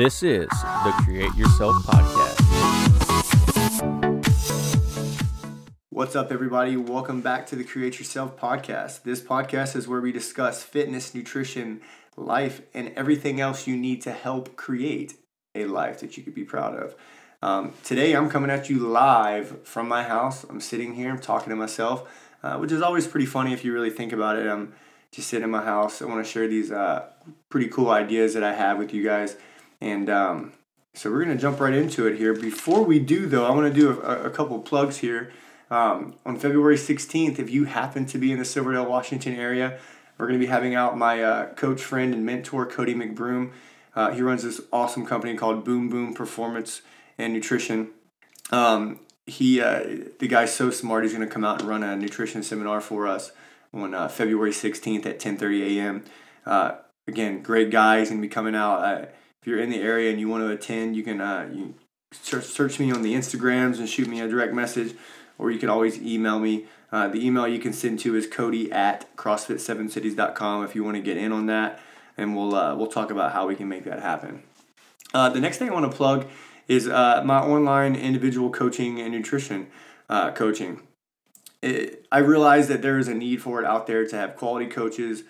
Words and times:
This 0.00 0.22
is 0.22 0.48
the 0.48 0.94
Create 1.04 1.34
Yourself 1.34 1.76
Podcast. 1.84 2.40
What's 5.90 6.16
up, 6.16 6.32
everybody? 6.32 6.78
Welcome 6.78 7.20
back 7.20 7.46
to 7.48 7.54
the 7.54 7.64
Create 7.64 7.98
Yourself 7.98 8.34
Podcast. 8.40 9.02
This 9.02 9.20
podcast 9.20 9.76
is 9.76 9.86
where 9.86 10.00
we 10.00 10.10
discuss 10.10 10.62
fitness, 10.62 11.14
nutrition, 11.14 11.82
life, 12.16 12.62
and 12.72 12.94
everything 12.96 13.42
else 13.42 13.66
you 13.66 13.76
need 13.76 14.00
to 14.00 14.12
help 14.12 14.56
create 14.56 15.18
a 15.54 15.66
life 15.66 16.00
that 16.00 16.16
you 16.16 16.22
could 16.22 16.34
be 16.34 16.44
proud 16.44 16.74
of. 16.74 16.96
Um, 17.42 17.74
today, 17.84 18.14
I'm 18.14 18.30
coming 18.30 18.50
at 18.50 18.70
you 18.70 18.78
live 18.78 19.68
from 19.68 19.86
my 19.86 20.04
house. 20.04 20.44
I'm 20.44 20.62
sitting 20.62 20.94
here, 20.94 21.10
I'm 21.10 21.20
talking 21.20 21.50
to 21.50 21.56
myself, 21.56 22.10
uh, 22.42 22.56
which 22.56 22.72
is 22.72 22.80
always 22.80 23.06
pretty 23.06 23.26
funny 23.26 23.52
if 23.52 23.66
you 23.66 23.74
really 23.74 23.90
think 23.90 24.14
about 24.14 24.38
it. 24.38 24.46
I'm 24.46 24.72
just 25.12 25.28
sitting 25.28 25.44
in 25.44 25.50
my 25.50 25.62
house. 25.62 26.00
I 26.00 26.06
want 26.06 26.24
to 26.24 26.32
share 26.32 26.48
these 26.48 26.72
uh, 26.72 27.04
pretty 27.50 27.68
cool 27.68 27.90
ideas 27.90 28.32
that 28.32 28.42
I 28.42 28.54
have 28.54 28.78
with 28.78 28.94
you 28.94 29.04
guys. 29.04 29.36
And 29.80 30.10
um, 30.10 30.52
so 30.94 31.10
we're 31.10 31.24
going 31.24 31.36
to 31.36 31.40
jump 31.40 31.60
right 31.60 31.72
into 31.72 32.06
it 32.06 32.18
here. 32.18 32.34
Before 32.34 32.82
we 32.82 32.98
do, 32.98 33.26
though, 33.26 33.46
I 33.46 33.50
want 33.50 33.72
to 33.72 33.80
do 33.80 34.00
a, 34.00 34.26
a 34.26 34.30
couple 34.30 34.58
plugs 34.60 34.98
here. 34.98 35.32
Um, 35.70 36.14
on 36.26 36.36
February 36.36 36.76
16th, 36.76 37.38
if 37.38 37.48
you 37.48 37.64
happen 37.64 38.04
to 38.06 38.18
be 38.18 38.32
in 38.32 38.38
the 38.38 38.44
Silverdale, 38.44 38.86
Washington 38.86 39.34
area, 39.34 39.78
we're 40.18 40.26
going 40.26 40.38
to 40.38 40.44
be 40.44 40.50
having 40.50 40.74
out 40.74 40.98
my 40.98 41.22
uh, 41.22 41.54
coach 41.54 41.80
friend 41.80 42.12
and 42.12 42.26
mentor, 42.26 42.66
Cody 42.66 42.94
McBroom. 42.94 43.52
Uh, 43.94 44.10
he 44.10 44.20
runs 44.20 44.42
this 44.42 44.60
awesome 44.72 45.06
company 45.06 45.36
called 45.36 45.64
Boom 45.64 45.88
Boom 45.88 46.12
Performance 46.12 46.82
and 47.16 47.32
Nutrition. 47.32 47.90
Um, 48.50 49.00
he, 49.26 49.60
uh, 49.60 49.84
the 50.18 50.26
guy's 50.26 50.52
so 50.52 50.70
smart. 50.70 51.04
He's 51.04 51.14
going 51.14 51.26
to 51.26 51.32
come 51.32 51.44
out 51.44 51.60
and 51.60 51.68
run 51.68 51.82
a 51.82 51.96
nutrition 51.96 52.42
seminar 52.42 52.80
for 52.80 53.06
us 53.06 53.30
on 53.72 53.94
uh, 53.94 54.08
February 54.08 54.50
16th 54.50 55.06
at 55.06 55.20
10:30 55.20 55.76
a.m. 55.76 56.04
Uh, 56.44 56.72
again, 57.06 57.42
great 57.42 57.70
guy. 57.70 58.00
He's 58.00 58.08
going 58.08 58.20
to 58.20 58.26
be 58.26 58.32
coming 58.32 58.56
out. 58.56 59.08
Uh, 59.40 59.46
if 59.46 59.48
you're 59.48 59.60
in 59.60 59.70
the 59.70 59.80
area 59.80 60.10
and 60.10 60.20
you 60.20 60.28
want 60.28 60.42
to 60.44 60.50
attend, 60.50 60.96
you 60.96 61.02
can 61.02 61.18
you 61.54 61.74
search, 62.12 62.44
search 62.44 62.78
me 62.78 62.90
on 62.90 63.02
the 63.02 63.14
Instagrams 63.14 63.78
and 63.78 63.88
shoot 63.88 64.08
me 64.08 64.20
a 64.20 64.28
direct 64.28 64.52
message 64.52 64.94
or 65.40 65.50
you 65.50 65.58
can 65.58 65.70
always 65.70 66.00
email 66.00 66.38
me. 66.38 66.66
Uh, 66.92 67.08
the 67.08 67.24
email 67.24 67.48
you 67.48 67.58
can 67.58 67.72
send 67.72 67.98
to 68.00 68.14
is 68.14 68.26
cody 68.26 68.70
at 68.70 69.16
crossfit7cities.com 69.16 70.64
if 70.64 70.74
you 70.74 70.84
want 70.84 70.96
to 70.96 71.02
get 71.02 71.16
in 71.16 71.32
on 71.32 71.46
that, 71.46 71.80
and 72.16 72.36
we'll, 72.36 72.54
uh, 72.54 72.74
we'll 72.74 72.88
talk 72.88 73.10
about 73.10 73.32
how 73.32 73.46
we 73.46 73.54
can 73.54 73.68
make 73.68 73.84
that 73.84 74.00
happen. 74.00 74.42
Uh, 75.14 75.28
the 75.28 75.40
next 75.40 75.58
thing 75.58 75.70
I 75.70 75.72
want 75.72 75.90
to 75.90 75.96
plug 75.96 76.26
is 76.68 76.88
uh, 76.88 77.22
my 77.24 77.38
online 77.38 77.96
individual 77.96 78.50
coaching 78.50 79.00
and 79.00 79.12
nutrition 79.12 79.68
uh, 80.08 80.32
coaching. 80.32 80.82
It, 81.62 82.06
I 82.12 82.18
realize 82.18 82.68
that 82.68 82.82
there 82.82 82.98
is 82.98 83.08
a 83.08 83.14
need 83.14 83.40
for 83.40 83.60
it 83.60 83.66
out 83.66 83.86
there 83.86 84.06
to 84.06 84.16
have 84.16 84.36
quality 84.36 84.66
coaches, 84.66 85.22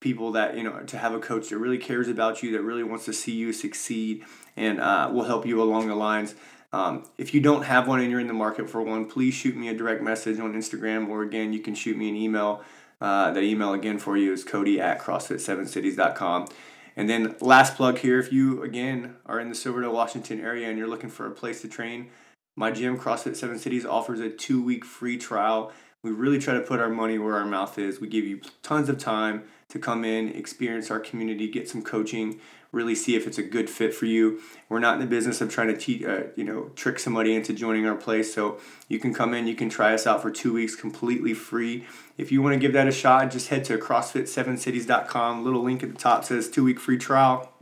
people 0.00 0.32
that, 0.32 0.56
you 0.56 0.62
know, 0.62 0.80
to 0.80 0.98
have 0.98 1.14
a 1.14 1.18
coach 1.18 1.48
that 1.48 1.58
really 1.58 1.78
cares 1.78 2.08
about 2.08 2.42
you, 2.42 2.52
that 2.52 2.62
really 2.62 2.84
wants 2.84 3.04
to 3.06 3.12
see 3.12 3.32
you 3.32 3.52
succeed, 3.52 4.24
and 4.56 4.80
uh, 4.80 5.10
will 5.12 5.24
help 5.24 5.46
you 5.46 5.62
along 5.62 5.88
the 5.88 5.94
lines 5.94 6.34
um, 6.72 7.04
if 7.16 7.32
you 7.32 7.40
don't 7.40 7.62
have 7.62 7.88
one 7.88 8.00
and 8.00 8.10
you're 8.10 8.20
in 8.20 8.26
the 8.26 8.34
market 8.34 8.68
for 8.68 8.82
one, 8.82 9.06
please 9.06 9.34
shoot 9.34 9.56
me 9.56 9.68
a 9.68 9.74
direct 9.74 10.02
message 10.02 10.38
on 10.38 10.52
Instagram, 10.52 11.08
or 11.08 11.22
again, 11.22 11.52
you 11.52 11.60
can 11.60 11.74
shoot 11.74 11.96
me 11.96 12.08
an 12.08 12.16
email. 12.16 12.62
Uh, 13.00 13.30
that 13.30 13.44
email 13.44 13.74
again 13.74 13.96
for 13.96 14.16
you 14.16 14.32
is 14.32 14.42
cody 14.42 14.80
at 14.80 15.00
crossfit7cities.com. 15.00 16.48
And 16.96 17.08
then 17.08 17.36
last 17.40 17.76
plug 17.76 17.98
here, 17.98 18.18
if 18.18 18.32
you 18.32 18.62
again 18.64 19.14
are 19.24 19.38
in 19.38 19.48
the 19.48 19.54
Silverdale, 19.54 19.92
Washington 19.92 20.40
area 20.40 20.68
and 20.68 20.76
you're 20.76 20.88
looking 20.88 21.08
for 21.08 21.24
a 21.26 21.30
place 21.30 21.62
to 21.62 21.68
train, 21.68 22.10
my 22.56 22.72
gym, 22.72 22.98
CrossFit 22.98 23.36
Seven 23.36 23.56
Cities, 23.56 23.86
offers 23.86 24.18
a 24.18 24.28
two 24.28 24.60
week 24.60 24.84
free 24.84 25.16
trial. 25.16 25.72
We 26.02 26.10
really 26.10 26.40
try 26.40 26.54
to 26.54 26.60
put 26.60 26.80
our 26.80 26.88
money 26.88 27.18
where 27.18 27.36
our 27.36 27.46
mouth 27.46 27.78
is. 27.78 28.00
We 28.00 28.08
give 28.08 28.24
you 28.24 28.40
tons 28.64 28.88
of 28.88 28.98
time 28.98 29.44
to 29.68 29.78
come 29.78 30.04
in, 30.04 30.28
experience 30.28 30.90
our 30.90 31.00
community, 31.00 31.48
get 31.48 31.68
some 31.68 31.82
coaching 31.82 32.40
really 32.72 32.94
see 32.94 33.16
if 33.16 33.26
it's 33.26 33.38
a 33.38 33.42
good 33.42 33.70
fit 33.70 33.94
for 33.94 34.06
you. 34.06 34.40
We're 34.68 34.78
not 34.78 34.94
in 34.94 35.00
the 35.00 35.06
business 35.06 35.40
of 35.40 35.50
trying 35.50 35.68
to 35.68 35.76
te- 35.76 36.04
uh, 36.04 36.24
you 36.36 36.44
know 36.44 36.70
trick 36.74 36.98
somebody 36.98 37.34
into 37.34 37.52
joining 37.52 37.86
our 37.86 37.94
place. 37.94 38.34
So 38.34 38.58
you 38.88 38.98
can 38.98 39.14
come 39.14 39.34
in, 39.34 39.46
you 39.46 39.54
can 39.54 39.68
try 39.68 39.94
us 39.94 40.06
out 40.06 40.22
for 40.22 40.30
two 40.30 40.52
weeks 40.52 40.74
completely 40.74 41.34
free. 41.34 41.86
If 42.16 42.30
you 42.30 42.42
want 42.42 42.54
to 42.54 42.60
give 42.60 42.72
that 42.74 42.88
a 42.88 42.92
shot, 42.92 43.30
just 43.30 43.48
head 43.48 43.64
to 43.66 43.78
CrossFit7cities.com. 43.78 45.44
Little 45.44 45.62
link 45.62 45.82
at 45.82 45.92
the 45.92 45.98
top 45.98 46.24
says 46.24 46.48
two 46.48 46.64
week 46.64 46.80
free 46.80 46.98
trial. 46.98 47.52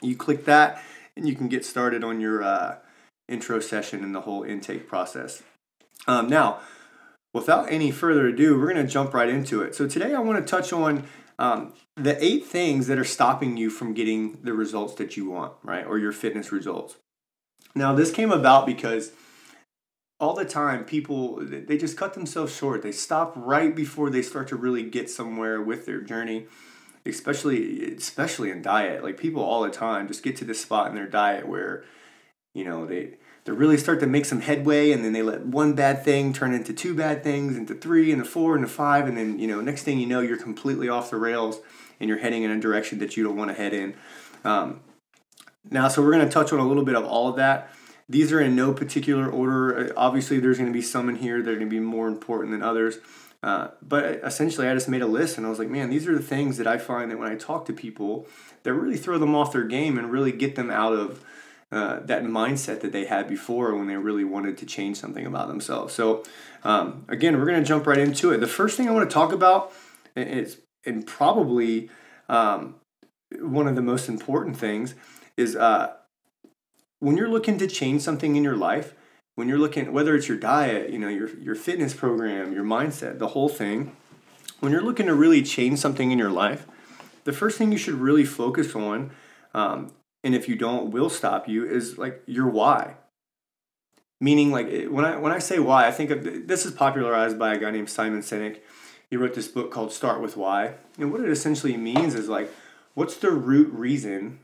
You 0.00 0.16
click 0.16 0.44
that, 0.44 0.82
and 1.16 1.28
you 1.28 1.34
can 1.34 1.48
get 1.48 1.64
started 1.64 2.04
on 2.04 2.20
your 2.20 2.42
uh, 2.42 2.76
intro 3.28 3.60
session 3.60 4.02
and 4.02 4.14
the 4.14 4.22
whole 4.22 4.42
intake 4.42 4.88
process. 4.88 5.42
Um, 6.06 6.28
now, 6.28 6.60
without 7.32 7.70
any 7.70 7.90
further 7.90 8.26
ado, 8.26 8.58
we're 8.58 8.72
going 8.72 8.86
to 8.86 8.90
jump 8.90 9.12
right 9.12 9.28
into 9.28 9.62
it. 9.62 9.74
So 9.74 9.88
today 9.88 10.14
I 10.14 10.20
want 10.20 10.38
to 10.38 10.48
touch 10.48 10.72
on 10.72 11.06
um, 11.38 11.74
the 11.96 12.22
eight 12.24 12.46
things 12.46 12.86
that 12.86 12.98
are 12.98 13.04
stopping 13.04 13.56
you 13.56 13.70
from 13.70 13.94
getting 13.94 14.38
the 14.42 14.54
results 14.54 14.94
that 14.94 15.16
you 15.16 15.28
want, 15.30 15.52
right? 15.62 15.86
Or 15.86 15.98
your 15.98 16.12
fitness 16.12 16.50
results. 16.50 16.96
Now, 17.74 17.94
this 17.94 18.10
came 18.10 18.32
about 18.32 18.64
because 18.64 19.12
all 20.18 20.34
the 20.34 20.44
time 20.44 20.84
people 20.84 21.44
they 21.44 21.76
just 21.76 21.96
cut 21.96 22.14
themselves 22.14 22.54
short. 22.54 22.82
They 22.82 22.92
stop 22.92 23.32
right 23.36 23.74
before 23.74 24.10
they 24.10 24.22
start 24.22 24.48
to 24.48 24.56
really 24.56 24.82
get 24.82 25.10
somewhere 25.10 25.60
with 25.60 25.86
their 25.86 26.00
journey, 26.00 26.46
especially 27.04 27.94
especially 27.94 28.50
in 28.50 28.62
diet. 28.62 29.02
Like 29.02 29.18
people 29.18 29.42
all 29.42 29.62
the 29.62 29.70
time 29.70 30.08
just 30.08 30.22
get 30.22 30.36
to 30.36 30.44
this 30.44 30.60
spot 30.60 30.88
in 30.88 30.94
their 30.94 31.06
diet 31.06 31.46
where 31.46 31.84
you 32.54 32.64
know 32.64 32.86
they 32.86 33.18
they 33.46 33.52
really 33.52 33.78
start 33.78 34.00
to 34.00 34.06
make 34.06 34.24
some 34.24 34.40
headway 34.40 34.90
and 34.90 35.04
then 35.04 35.12
they 35.12 35.22
let 35.22 35.46
one 35.46 35.72
bad 35.74 36.04
thing 36.04 36.32
turn 36.32 36.52
into 36.52 36.72
two 36.72 36.94
bad 36.94 37.22
things 37.22 37.56
into 37.56 37.74
three 37.74 38.10
and 38.10 38.20
into 38.20 38.30
four 38.30 38.56
and 38.56 38.64
into 38.64 38.74
five 38.74 39.06
and 39.06 39.16
then 39.16 39.38
you 39.38 39.46
know 39.46 39.60
next 39.60 39.84
thing 39.84 39.98
you 39.98 40.06
know 40.06 40.20
you're 40.20 40.36
completely 40.36 40.88
off 40.88 41.10
the 41.10 41.16
rails 41.16 41.60
and 42.00 42.08
you're 42.08 42.18
heading 42.18 42.42
in 42.42 42.50
a 42.50 42.60
direction 42.60 42.98
that 42.98 43.16
you 43.16 43.24
don't 43.24 43.36
want 43.36 43.48
to 43.48 43.54
head 43.54 43.72
in. 43.72 43.94
Um, 44.44 44.80
now 45.70 45.88
so 45.88 46.02
we're 46.02 46.12
going 46.12 46.26
to 46.26 46.30
touch 46.30 46.52
on 46.52 46.58
a 46.58 46.66
little 46.66 46.84
bit 46.84 46.96
of 46.96 47.04
all 47.04 47.28
of 47.28 47.36
that. 47.36 47.70
These 48.08 48.32
are 48.32 48.40
in 48.40 48.54
no 48.54 48.72
particular 48.72 49.28
order. 49.28 49.90
Uh, 49.90 49.92
obviously 49.96 50.40
there's 50.40 50.58
going 50.58 50.70
to 50.70 50.76
be 50.76 50.82
some 50.82 51.08
in 51.08 51.16
here 51.16 51.40
that 51.40 51.48
are 51.48 51.56
going 51.56 51.70
to 51.70 51.74
be 51.74 51.80
more 51.80 52.08
important 52.08 52.50
than 52.50 52.62
others. 52.62 52.98
Uh, 53.42 53.68
but 53.80 54.04
essentially 54.24 54.66
i 54.66 54.72
just 54.74 54.88
made 54.88 55.02
a 55.02 55.06
list 55.06 55.36
and 55.36 55.46
i 55.46 55.50
was 55.50 55.58
like 55.58 55.68
man 55.68 55.90
these 55.90 56.08
are 56.08 56.14
the 56.16 56.22
things 56.22 56.56
that 56.56 56.66
i 56.66 56.78
find 56.78 57.10
that 57.10 57.18
when 57.18 57.30
i 57.30 57.36
talk 57.36 57.66
to 57.66 57.72
people 57.72 58.26
that 58.62 58.72
really 58.72 58.96
throw 58.96 59.18
them 59.18 59.36
off 59.36 59.52
their 59.52 59.62
game 59.62 59.98
and 59.98 60.10
really 60.10 60.32
get 60.32 60.56
them 60.56 60.70
out 60.70 60.94
of 60.94 61.22
uh, 61.72 62.00
that 62.00 62.22
mindset 62.22 62.80
that 62.80 62.92
they 62.92 63.06
had 63.06 63.28
before 63.28 63.74
when 63.74 63.88
they 63.88 63.96
really 63.96 64.24
wanted 64.24 64.56
to 64.58 64.66
change 64.66 64.96
something 64.96 65.26
about 65.26 65.48
themselves. 65.48 65.92
So, 65.94 66.22
um, 66.62 67.04
again, 67.08 67.36
we're 67.36 67.46
going 67.46 67.60
to 67.60 67.66
jump 67.66 67.86
right 67.86 67.98
into 67.98 68.32
it. 68.32 68.38
The 68.38 68.46
first 68.46 68.76
thing 68.76 68.88
I 68.88 68.92
want 68.92 69.08
to 69.08 69.12
talk 69.12 69.32
about 69.32 69.72
is, 70.14 70.60
and 70.84 71.04
probably 71.04 71.90
um, 72.28 72.76
one 73.40 73.66
of 73.66 73.74
the 73.74 73.82
most 73.82 74.08
important 74.08 74.56
things, 74.56 74.94
is 75.36 75.56
uh, 75.56 75.94
when 77.00 77.16
you're 77.16 77.28
looking 77.28 77.58
to 77.58 77.66
change 77.66 78.02
something 78.02 78.36
in 78.36 78.44
your 78.44 78.56
life. 78.56 78.94
When 79.34 79.48
you're 79.48 79.58
looking, 79.58 79.92
whether 79.92 80.16
it's 80.16 80.28
your 80.28 80.38
diet, 80.38 80.88
you 80.88 80.98
know, 80.98 81.08
your 81.08 81.28
your 81.36 81.54
fitness 81.54 81.92
program, 81.92 82.54
your 82.54 82.64
mindset, 82.64 83.18
the 83.18 83.28
whole 83.28 83.50
thing. 83.50 83.94
When 84.60 84.72
you're 84.72 84.80
looking 84.80 85.04
to 85.06 85.14
really 85.14 85.42
change 85.42 85.78
something 85.78 86.10
in 86.10 86.18
your 86.18 86.30
life, 86.30 86.66
the 87.24 87.34
first 87.34 87.58
thing 87.58 87.70
you 87.70 87.76
should 87.76 87.96
really 87.96 88.24
focus 88.24 88.74
on 88.74 89.10
um, 89.52 89.92
and 90.24 90.34
if 90.34 90.48
you 90.48 90.56
don't 90.56 90.90
will 90.90 91.10
stop 91.10 91.48
you 91.48 91.64
is 91.64 91.98
like 91.98 92.22
your 92.26 92.48
why. 92.48 92.94
Meaning 94.20 94.50
like 94.50 94.86
when 94.88 95.04
i 95.04 95.16
when 95.16 95.32
i 95.32 95.38
say 95.38 95.58
why 95.58 95.86
i 95.86 95.90
think 95.90 96.10
of 96.10 96.48
this 96.48 96.64
is 96.64 96.72
popularized 96.72 97.38
by 97.38 97.54
a 97.54 97.58
guy 97.58 97.70
named 97.70 97.90
simon 97.90 98.20
sinek. 98.20 98.60
He 99.10 99.16
wrote 99.16 99.34
this 99.34 99.48
book 99.48 99.70
called 99.70 99.92
start 99.92 100.20
with 100.20 100.36
why. 100.36 100.74
And 100.98 101.12
what 101.12 101.20
it 101.20 101.30
essentially 101.30 101.76
means 101.76 102.14
is 102.14 102.28
like 102.28 102.50
what's 102.94 103.16
the 103.16 103.30
root 103.30 103.72
reason 103.72 104.40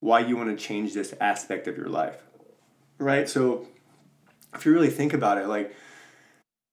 why 0.00 0.20
you 0.20 0.36
want 0.36 0.56
to 0.56 0.64
change 0.64 0.94
this 0.94 1.12
aspect 1.20 1.66
of 1.66 1.76
your 1.76 1.88
life 1.88 2.22
right? 3.00 3.28
So 3.28 3.66
if 4.54 4.64
you 4.64 4.72
really 4.72 4.90
think 4.90 5.12
about 5.12 5.38
it 5.38 5.46
like 5.46 5.74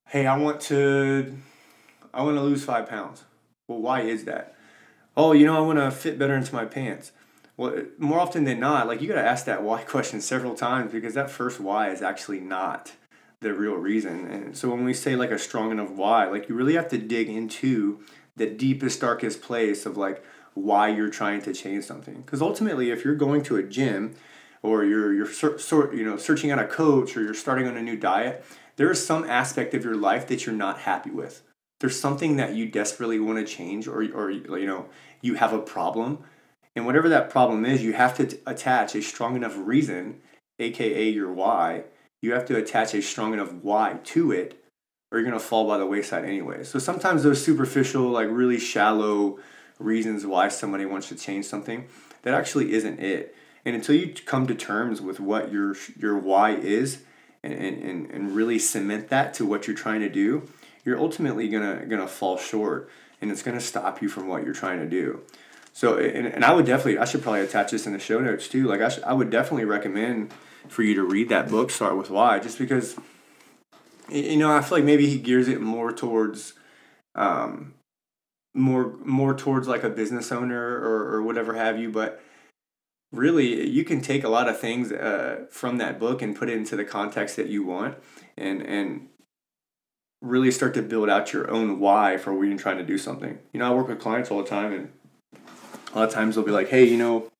hey 0.09 0.25
i 0.25 0.36
want 0.36 0.59
to 0.59 1.38
i 2.14 2.24
want 2.24 2.36
to 2.38 2.42
lose 2.42 2.64
five 2.64 2.88
pounds. 2.88 3.24
Well 3.68 3.80
why 3.80 4.02
is 4.02 4.25
that? 4.25 4.56
Oh 5.16 5.31
you 5.31 5.46
know 5.46 5.58
i 5.58 5.62
want 5.62 5.80
to 5.80 5.90
fit 5.90 6.19
better 6.19 6.36
into 6.36 6.54
my 6.54 6.66
pants 6.66 7.12
well, 7.57 7.83
more 7.98 8.19
often 8.19 8.44
than 8.44 8.59
not, 8.59 8.88
like 8.88 9.01
you 9.01 9.07
got 9.07 9.15
to 9.15 9.27
ask 9.27 9.45
that 9.45 9.63
why 9.63 9.83
question 9.83 10.21
several 10.21 10.56
times 10.56 10.92
because 10.92 11.15
that 11.15 11.30
first 11.30 11.59
why 11.59 11.89
is 11.89 12.01
actually 12.01 12.39
not 12.39 12.94
the 13.42 13.54
real 13.54 13.75
reason. 13.75 14.25
And 14.27 14.57
so 14.57 14.69
when 14.69 14.83
we 14.83 14.94
say 14.94 15.15
like 15.15 15.31
a 15.31 15.39
strong 15.39 15.71
enough 15.71 15.92
why, 15.92 16.25
like 16.25 16.48
you 16.50 16.56
really 16.56 16.75
have 16.75 16.89
to 16.89 16.98
dig 16.98 17.30
into 17.30 18.00
the 18.36 18.48
deepest, 18.48 19.01
darkest 19.01 19.42
place 19.42 19.86
of 19.86 19.98
like 19.98 20.24
why 20.54 20.89
you're 20.89 21.09
trying 21.09 21.42
to 21.44 21.54
change 21.54 21.83
something. 21.86 22.21
Because 22.21 22.42
ultimately, 22.42 22.92
if 22.92 23.04
you're 23.04 23.15
going 23.15 23.44
to 23.44 23.57
a 23.57 23.63
gym 23.63 24.15
or 24.63 24.83
you're 24.83 25.13
you're 25.13 25.31
sort 25.31 25.94
you 25.94 26.04
know 26.04 26.18
searching 26.18 26.51
out 26.51 26.59
a 26.59 26.65
coach 26.65 27.15
or 27.15 27.21
you're 27.21 27.33
starting 27.33 27.68
on 27.68 27.77
a 27.77 27.81
new 27.81 27.98
diet, 27.98 28.44
there 28.75 28.92
is 28.92 29.06
some 29.06 29.24
aspect 29.24 29.74
of 29.74 29.83
your 29.83 29.95
life 29.95 30.27
that 30.27 30.45
you're 30.45 30.56
not 30.56 30.80
happy 30.80 31.12
with. 31.12 31.44
There's 31.80 32.00
something 32.00 32.38
that 32.38 32.56
you 32.56 32.68
desperately 32.68 33.19
want 33.19 33.38
to 33.38 33.45
change, 33.45 33.88
or 33.88 34.04
or 34.13 34.31
you 34.31 34.65
know 34.65 34.88
you 35.21 35.36
have 35.36 35.54
a 35.54 35.59
problem 35.59 36.24
and 36.77 36.85
whatever 36.85 37.09
that 37.09 37.31
problem 37.31 37.65
is, 37.65 37.83
you 37.83 37.94
have 37.94 38.15
to 38.18 38.27
t- 38.27 38.38
attach 38.45 38.94
a 38.94 39.01
strong 39.01 39.35
enough 39.35 39.56
reason, 39.57 40.21
aka 40.59 41.09
your 41.09 41.33
why. 41.33 41.85
You 42.21 42.33
have 42.33 42.45
to 42.45 42.56
attach 42.56 42.94
a 42.94 43.01
strong 43.01 43.33
enough 43.33 43.51
why 43.51 43.97
to 44.03 44.31
it, 44.31 44.63
or 45.12 45.19
you're 45.19 45.31
to 45.31 45.39
fall 45.39 45.68
by 45.68 45.79
the 45.79 45.88
wayside 45.88 46.24
anyway. 46.24 46.63
So 46.63 46.77
sometimes 46.77 47.24
those 47.24 47.44
superficial, 47.44 48.03
like 48.03 48.27
really 48.29 48.59
shallow 48.59 49.39
reasons 49.79 50.24
why 50.27 50.50
somebody 50.50 50.85
wants 50.85 51.09
to 51.09 51.15
change 51.15 51.45
something, 51.45 51.88
that 52.21 52.35
actually 52.35 52.71
isn't 52.74 53.00
it. 53.00 53.35
And 53.65 53.75
until 53.75 53.95
you 53.95 54.13
come 54.13 54.45
to 54.45 54.53
terms 54.53 55.01
with 55.01 55.19
what 55.19 55.51
your 55.51 55.75
your 55.97 56.15
why 56.15 56.51
is 56.51 57.01
and, 57.41 57.53
and, 57.53 58.12
and 58.12 58.35
really 58.35 58.59
cement 58.59 59.09
that 59.09 59.33
to 59.33 59.47
what 59.47 59.65
you're 59.65 59.75
trying 59.75 60.01
to 60.01 60.09
do, 60.09 60.47
you're 60.85 61.00
ultimately 61.00 61.50
gonna 61.50 61.88
gonna 61.88 62.07
fall 62.07 62.38
short 62.38 62.88
and 63.19 63.31
it's 63.31 63.41
gonna 63.41 63.59
stop 63.59 64.00
you 64.00 64.07
from 64.07 64.27
what 64.27 64.44
you're 64.44 64.53
trying 64.53 64.77
to 64.80 64.88
do. 64.88 65.23
So 65.77 66.00
and, 66.00 66.25
and 66.25 66.44
I 66.44 66.53
would 66.53 66.65
definitely 66.65 66.97
I 66.97 67.06
should 67.06 67.21
probably 67.21 67.41
attach 67.41 67.69
this 67.69 67.85
in 67.85 67.94
the 67.94 68.00
show 68.00 68.19
notes 68.19 68.47
too. 68.47 68.65
Like 68.65 68.81
I, 68.81 68.89
should, 68.89 69.03
I 69.03 69.13
would 69.13 69.29
definitely 69.29 69.65
recommend 69.65 70.33
for 70.69 70.81
you 70.81 70.95
to 70.95 71.03
read 71.03 71.29
that 71.29 71.50
book, 71.50 71.69
Start 71.69 71.95
with 71.95 72.09
Why, 72.09 72.39
just 72.39 72.57
because 72.57 72.95
you 74.09 74.38
know 74.38 74.51
I 74.51 74.62
feel 74.62 74.79
like 74.79 74.85
maybe 74.85 75.06
he 75.06 75.19
gears 75.19 75.47
it 75.47 75.62
more 75.62 75.91
towards 75.91 76.53
um, 77.13 77.75
more 78.56 78.95
more 79.06 79.35
towards 79.35 79.68
like 79.68 79.83
a 79.83 79.89
business 79.91 80.31
owner 80.31 80.59
or, 80.59 81.13
or 81.13 81.21
whatever 81.21 81.53
have 81.53 81.77
you, 81.77 81.91
but 81.91 82.23
really 83.12 83.69
you 83.69 83.83
can 83.83 84.01
take 84.01 84.23
a 84.23 84.30
lot 84.30 84.50
of 84.50 84.59
things 84.59 84.91
uh, 84.91 85.45
from 85.51 85.77
that 85.77 86.00
book 86.00 86.23
and 86.23 86.35
put 86.35 86.50
it 86.50 86.57
into 86.57 86.75
the 86.75 86.85
context 86.85 87.35
that 87.35 87.50
you 87.50 87.63
want 87.63 87.95
and 88.35 88.63
and 88.63 89.09
really 90.23 90.50
start 90.50 90.73
to 90.73 90.81
build 90.81 91.07
out 91.07 91.33
your 91.33 91.51
own 91.51 91.80
why 91.80 92.18
for 92.18 92.33
when 92.33 92.50
you're 92.50 92.57
trying 92.57 92.80
to 92.80 92.83
do 92.83 92.97
something 92.97 93.38
you 93.53 93.59
know 93.59 93.71
i 93.71 93.73
work 93.73 93.88
with 93.88 94.00
clients 94.00 94.31
all 94.31 94.41
the 94.41 94.50
time 94.50 94.73
and 94.73 94.91
a 95.97 96.01
lot 96.01 96.07
of 96.07 96.13
times 96.13 96.35
they'll 96.35 96.45
be 96.45 96.51
like 96.51 96.69
hey 96.69 96.83
you 96.83 96.97
know 96.97 97.31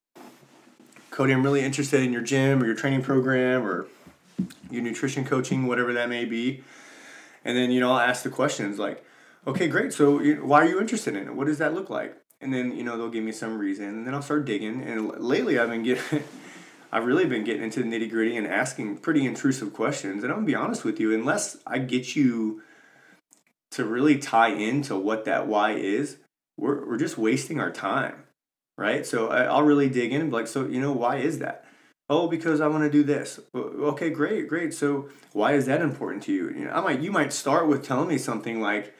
cody 1.12 1.31
i'm 1.31 1.44
really 1.44 1.62
interested 1.62 2.01
in 2.01 2.12
your 2.12 2.21
gym 2.21 2.62
or 2.62 2.65
your 2.65 2.75
training 2.75 3.01
program 3.01 3.65
or 3.65 3.88
your 4.69 4.81
nutrition 4.81 5.25
coaching 5.25 5.65
whatever 5.68 5.94
that 5.94 6.09
may 6.09 6.25
be. 6.25 6.63
And 7.45 7.57
then 7.57 7.71
you 7.71 7.80
know 7.80 7.92
i'll 7.92 8.00
ask 8.00 8.24
the 8.24 8.30
questions 8.30 8.80
like 8.80 9.04
okay 9.45 9.68
great. 9.68 9.94
So 9.94 10.19
why 10.42 10.62
are 10.62 10.68
you 10.68 10.80
interested 10.80 11.15
in 11.15 11.27
it? 11.27 11.36
What 11.36 11.48
does 11.48 11.57
that 11.59 11.74
look 11.74 11.89
like? 11.89 12.18
And 12.42 12.54
then 12.54 12.75
you 12.75 12.83
know 12.83 12.98
they'll 12.98 13.09
give 13.09 13.24
me 13.24 13.31
some 13.31 13.57
reason, 13.57 13.86
and 13.86 14.07
then 14.07 14.13
I'll 14.13 14.21
start 14.21 14.45
digging. 14.45 14.83
And 14.83 15.09
lately, 15.19 15.57
I've 15.57 15.69
been 15.69 15.83
getting, 15.83 16.24
I've 16.92 17.06
really 17.06 17.25
been 17.25 17.44
getting 17.44 17.63
into 17.63 17.81
the 17.81 17.86
nitty 17.86 18.09
gritty 18.09 18.38
and 18.38 18.45
asking 18.45 18.98
pretty 18.98 19.25
intrusive 19.25 19.74
questions. 19.74 20.24
And 20.24 20.31
I'm 20.31 20.39
gonna 20.39 20.48
be 20.48 20.56
honest 20.56 20.83
with 20.83 21.00
you, 21.00 21.13
unless 21.13 21.57
I 21.65 21.80
get 21.80 22.15
you 22.15 22.62
to 23.71 23.86
really 23.86 24.18
tie 24.18 24.50
into 24.50 24.98
what 24.98 25.25
that 25.25 25.48
why 25.48 25.71
is, 25.71 26.18
we're 26.57 26.86
we're 26.86 26.98
just 26.98 27.18
wasting 27.18 27.59
our 27.59 27.71
time, 27.71 28.24
right? 28.78 29.06
So 29.06 29.30
I, 29.30 29.44
I'll 29.44 29.64
really 29.64 29.90
dig 29.90 30.14
in 30.14 30.22
and 30.22 30.30
be 30.30 30.36
like, 30.36 30.48
so 30.48 30.66
you 30.66 30.80
know, 30.80 30.92
why 30.92 31.18
is 31.18 31.40
that? 31.40 31.66
Oh, 32.10 32.28
because 32.28 32.62
I 32.62 32.68
want 32.68 32.84
to 32.84 32.90
do 32.90 33.04
this. 33.04 33.40
Okay, 33.54 34.10
great, 34.10 34.48
great. 34.48 34.74
So 34.74 35.10
why 35.34 35.54
is 35.54 35.66
that 35.66 35.82
important 35.82 36.24
to 36.24 36.32
you? 36.32 36.50
You 36.50 36.66
know, 36.66 36.72
I 36.72 36.80
might 36.80 37.02
you 37.02 37.12
might 37.12 37.34
start 37.34 37.68
with 37.68 37.84
telling 37.84 38.08
me 38.08 38.18
something 38.18 38.62
like 38.62 38.94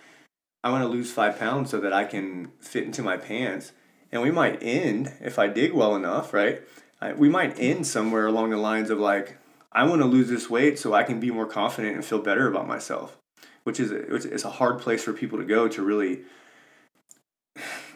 I 0.64 0.72
want 0.72 0.84
to 0.84 0.90
lose 0.90 1.12
five 1.12 1.40
pounds 1.40 1.70
so 1.70 1.80
that 1.80 1.94
I 1.94 2.04
can 2.04 2.52
fit 2.60 2.84
into 2.84 3.02
my 3.02 3.16
pants. 3.16 3.72
And 4.12 4.22
we 4.22 4.32
might 4.32 4.62
end, 4.62 5.14
if 5.22 5.38
I 5.38 5.48
dig 5.48 5.74
well 5.74 5.96
enough, 5.96 6.34
right? 6.34 6.62
I, 7.02 7.14
we 7.14 7.30
might 7.30 7.60
end 7.60 7.86
somewhere 7.86 8.26
along 8.26 8.50
the 8.50 8.58
lines 8.58 8.90
of 8.90 9.00
like, 9.00 9.38
I 9.72 9.84
want 9.84 10.02
to 10.02 10.08
lose 10.08 10.30
this 10.30 10.50
weight 10.50 10.80
so 10.80 10.94
I 10.94 11.04
can 11.04 11.20
be 11.20 11.30
more 11.30 11.46
confident 11.46 11.96
and 11.96 12.04
feel 12.04 12.20
better 12.20 12.48
about 12.48 12.68
myself, 12.68 13.18
which 13.64 13.80
is 13.80 13.92
it's 13.92 14.46
a 14.46 14.50
hard 14.50 14.80
place 14.80 15.04
for 15.04 15.14
people 15.14 15.38
to 15.38 15.46
go 15.46 15.68
to 15.68 15.82
really 15.82 16.22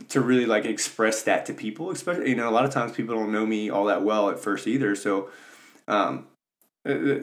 to 0.10 0.22
really 0.22 0.46
like 0.46 0.66
express 0.66 1.24
that 1.24 1.46
to 1.46 1.54
people 1.54 1.92
especially 1.92 2.30
you 2.30 2.36
know 2.36 2.50
a 2.50 2.52
lot 2.52 2.66
of 2.66 2.72
times 2.72 2.92
people 2.92 3.16
don't 3.16 3.32
know 3.32 3.46
me 3.46 3.70
all 3.70 3.86
that 3.86 4.04
well 4.04 4.30
at 4.30 4.40
first 4.40 4.68
either 4.68 4.96
so 4.96 5.30
um, 5.88 6.28
uh, 6.88 6.92
uh, 6.92 7.20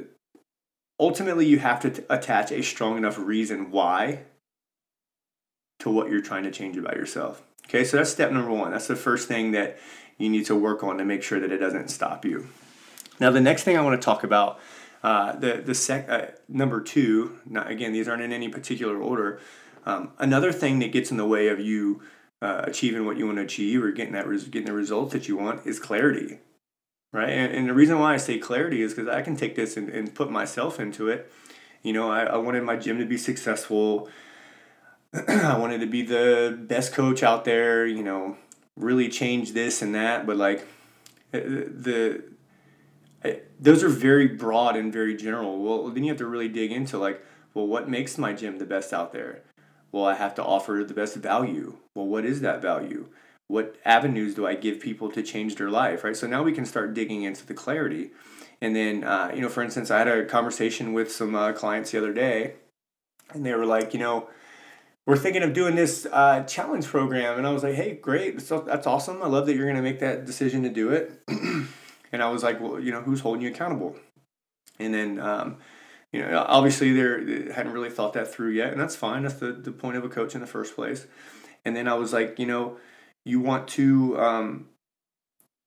ultimately 1.01 1.47
you 1.47 1.59
have 1.59 1.81
to 1.81 1.91
t- 1.91 2.03
attach 2.11 2.53
a 2.53 2.63
strong 2.63 2.97
enough 2.97 3.19
reason 3.19 3.71
why 3.71 4.21
to 5.81 5.91
what 5.91 6.11
you're 6.11 6.21
trying 6.21 6.43
to 6.43 6.51
change 6.51 6.77
about 6.77 6.97
yourself. 6.97 7.43
Okay, 7.67 7.85
so 7.85 7.99
that's 7.99 8.11
step 8.11 8.33
number 8.33 8.51
one. 8.51 8.73
That's 8.73 8.87
the 8.87 8.97
first 8.97 9.29
thing 9.29 9.53
that 9.53 9.79
you 10.17 10.29
need 10.29 10.47
to 10.47 10.57
work 10.57 10.83
on 10.83 10.99
to 10.99 11.05
make 11.05 11.23
sure 11.23 11.39
that 11.39 11.53
it 11.53 11.59
doesn't 11.59 11.89
stop 11.89 12.25
you. 12.25 12.49
Now, 13.21 13.31
the 13.31 13.41
next 13.41 13.65
thing 13.65 13.77
I 13.77 13.83
want 13.83 14.01
to 14.01 14.05
talk 14.05 14.25
about, 14.25 14.59
uh, 15.03 15.37
the 15.37 15.63
the 15.65 15.75
sec 15.75 16.09
uh, 16.09 16.27
number 16.49 16.81
two. 16.81 17.39
Not, 17.47 17.71
again, 17.71 17.93
these 17.93 18.09
aren't 18.09 18.23
in 18.23 18.33
any 18.33 18.49
particular 18.49 18.97
order. 18.97 19.41
Um, 19.87 20.13
another 20.19 20.53
thing 20.53 20.81
that 20.81 20.93
gets 20.93 21.11
in 21.11 21.17
the 21.17 21.27
way 21.27 21.49
of 21.49 21.61
you 21.61 22.03
uh, 22.41 22.63
achieving 22.65 23.05
what 23.05 23.17
you 23.17 23.27
want 23.27 23.39
to 23.39 23.45
achieve 23.45 23.83
or 23.83 23.91
getting 23.91 24.13
that 24.13 24.27
res- 24.27 24.45
getting 24.45 24.67
the 24.67 24.73
results 24.73 25.13
that 25.13 25.29
you 25.29 25.37
want 25.37 25.67
is 25.67 25.79
clarity, 25.79 26.39
right? 27.13 27.31
And, 27.31 27.53
and 27.53 27.69
the 27.69 27.75
reason 27.75 27.99
why 27.99 28.15
I 28.15 28.17
say 28.17 28.39
clarity 28.39 28.83
is 28.83 28.95
because 28.95 29.09
I 29.09 29.23
can 29.23 29.37
take 29.37 29.57
this 29.57 29.77
and, 29.77 29.89
and 29.89 30.15
put 30.15 30.31
myself 30.31 30.79
into 30.79 31.09
it. 31.09 31.31
You 31.83 31.93
know, 31.93 32.11
I, 32.11 32.25
I 32.25 32.37
wanted 32.37 32.63
my 32.63 32.77
gym 32.77 32.99
to 32.99 33.05
be 33.05 33.17
successful. 33.19 34.09
I 35.29 35.59
wanted 35.59 35.81
to 35.81 35.87
be 35.87 36.03
the 36.03 36.57
best 36.61 36.93
coach 36.93 37.23
out 37.23 37.45
there, 37.45 37.87
you 37.87 38.03
know, 38.03 38.37
really 38.77 39.09
change 39.09 39.53
this 39.53 39.83
and 39.83 39.95
that, 39.95 40.27
but 40.27 40.37
like 40.37 40.61
uh, 41.35 41.41
the 41.41 42.23
uh, 43.25 43.31
those 43.59 43.83
are 43.83 43.89
very 43.89 44.29
broad 44.29 44.77
and 44.77 44.93
very 44.93 45.17
general. 45.17 45.59
Well, 45.59 45.89
then 45.91 46.05
you 46.05 46.11
have 46.11 46.19
to 46.19 46.27
really 46.27 46.49
dig 46.49 46.71
into 46.71 46.99
like, 46.99 47.25
well, 47.53 47.67
what 47.67 47.89
makes 47.89 48.17
my 48.17 48.33
gym 48.33 48.59
the 48.59 48.65
best 48.65 48.93
out 48.93 49.13
there? 49.13 49.43
Well, 49.93 50.05
I 50.05 50.15
have 50.15 50.35
to 50.37 50.45
offer 50.45 50.85
the 50.87 50.95
best 50.95 51.17
value. 51.17 51.77
Well, 51.95 52.07
what 52.07 52.25
is 52.25 52.41
that 52.41 52.61
value? 52.61 53.09
What 53.47 53.77
avenues 53.85 54.35
do 54.35 54.47
I 54.47 54.55
give 54.55 54.81
people 54.81 55.11
to 55.13 55.23
change 55.23 55.57
their 55.57 55.71
life, 55.71 56.05
right? 56.05 56.17
So 56.17 56.27
now 56.27 56.43
we 56.43 56.53
can 56.53 56.67
start 56.67 56.93
digging 56.93 57.23
into 57.23 57.47
the 57.47 57.55
clarity. 57.55 58.11
And 58.61 58.77
then, 58.77 59.05
uh, 59.05 59.31
you 59.35 59.41
know, 59.41 59.49
for 59.49 59.63
instance, 59.63 59.91
I 59.91 59.99
had 59.99 60.09
a 60.09 60.25
conversation 60.25 60.93
with 60.93 61.11
some 61.11 61.35
uh, 61.35 61.53
clients 61.53 61.93
the 61.93 61.99
other 61.99 62.13
day, 62.13 62.55
and 63.33 63.47
they 63.47 63.55
were 63.55 63.65
like, 63.65 63.95
you 63.95 64.01
know, 64.01 64.29
we're 65.07 65.17
thinking 65.17 65.43
of 65.43 65.55
doing 65.55 65.75
this 65.75 66.07
uh, 66.13 66.43
challenge 66.43 66.87
program. 66.87 67.39
And 67.39 67.47
I 67.47 67.51
was 67.51 67.63
like, 67.63 67.75
hey, 67.75 67.95
great. 67.95 68.43
So 68.43 68.61
that's 68.61 68.87
awesome. 68.87 69.23
I 69.23 69.27
love 69.27 69.47
that 69.47 69.57
you're 69.57 69.65
going 69.65 69.77
to 69.77 69.83
make 69.83 70.01
that 70.01 70.27
decision 70.27 70.63
to 70.65 70.69
do 70.69 70.91
it. 70.91 71.23
and 71.29 72.23
I 72.23 72.29
was 72.29 72.43
like, 72.43 72.61
well, 72.61 72.79
you 72.79 72.93
know, 72.93 73.01
who's 73.01 73.21
holding 73.21 73.43
you 73.43 73.49
accountable? 73.49 73.97
And 74.79 74.93
then, 74.93 75.19
um, 75.19 75.57
you 76.13 76.21
know, 76.21 76.45
obviously 76.47 76.93
they 76.93 77.53
hadn't 77.53 77.73
really 77.73 77.91
thought 77.91 78.15
that 78.15 78.33
through 78.33 78.51
yet. 78.51 78.73
And 78.73 78.81
that's 78.81 78.97
fine. 78.97 79.23
That's 79.23 79.37
the, 79.37 79.53
the 79.53 79.73
point 79.73 79.97
of 79.97 80.05
a 80.05 80.09
coach 80.09 80.35
in 80.35 80.41
the 80.41 80.47
first 80.47 80.75
place. 80.75 81.07
And 81.65 81.77
then 81.77 81.89
I 81.89 81.95
was 81.95 82.13
like, 82.13 82.39
you 82.39 82.47
know, 82.47 82.77
you 83.25 83.41
want 83.41 83.69
to, 83.69 84.19
um, 84.19 84.69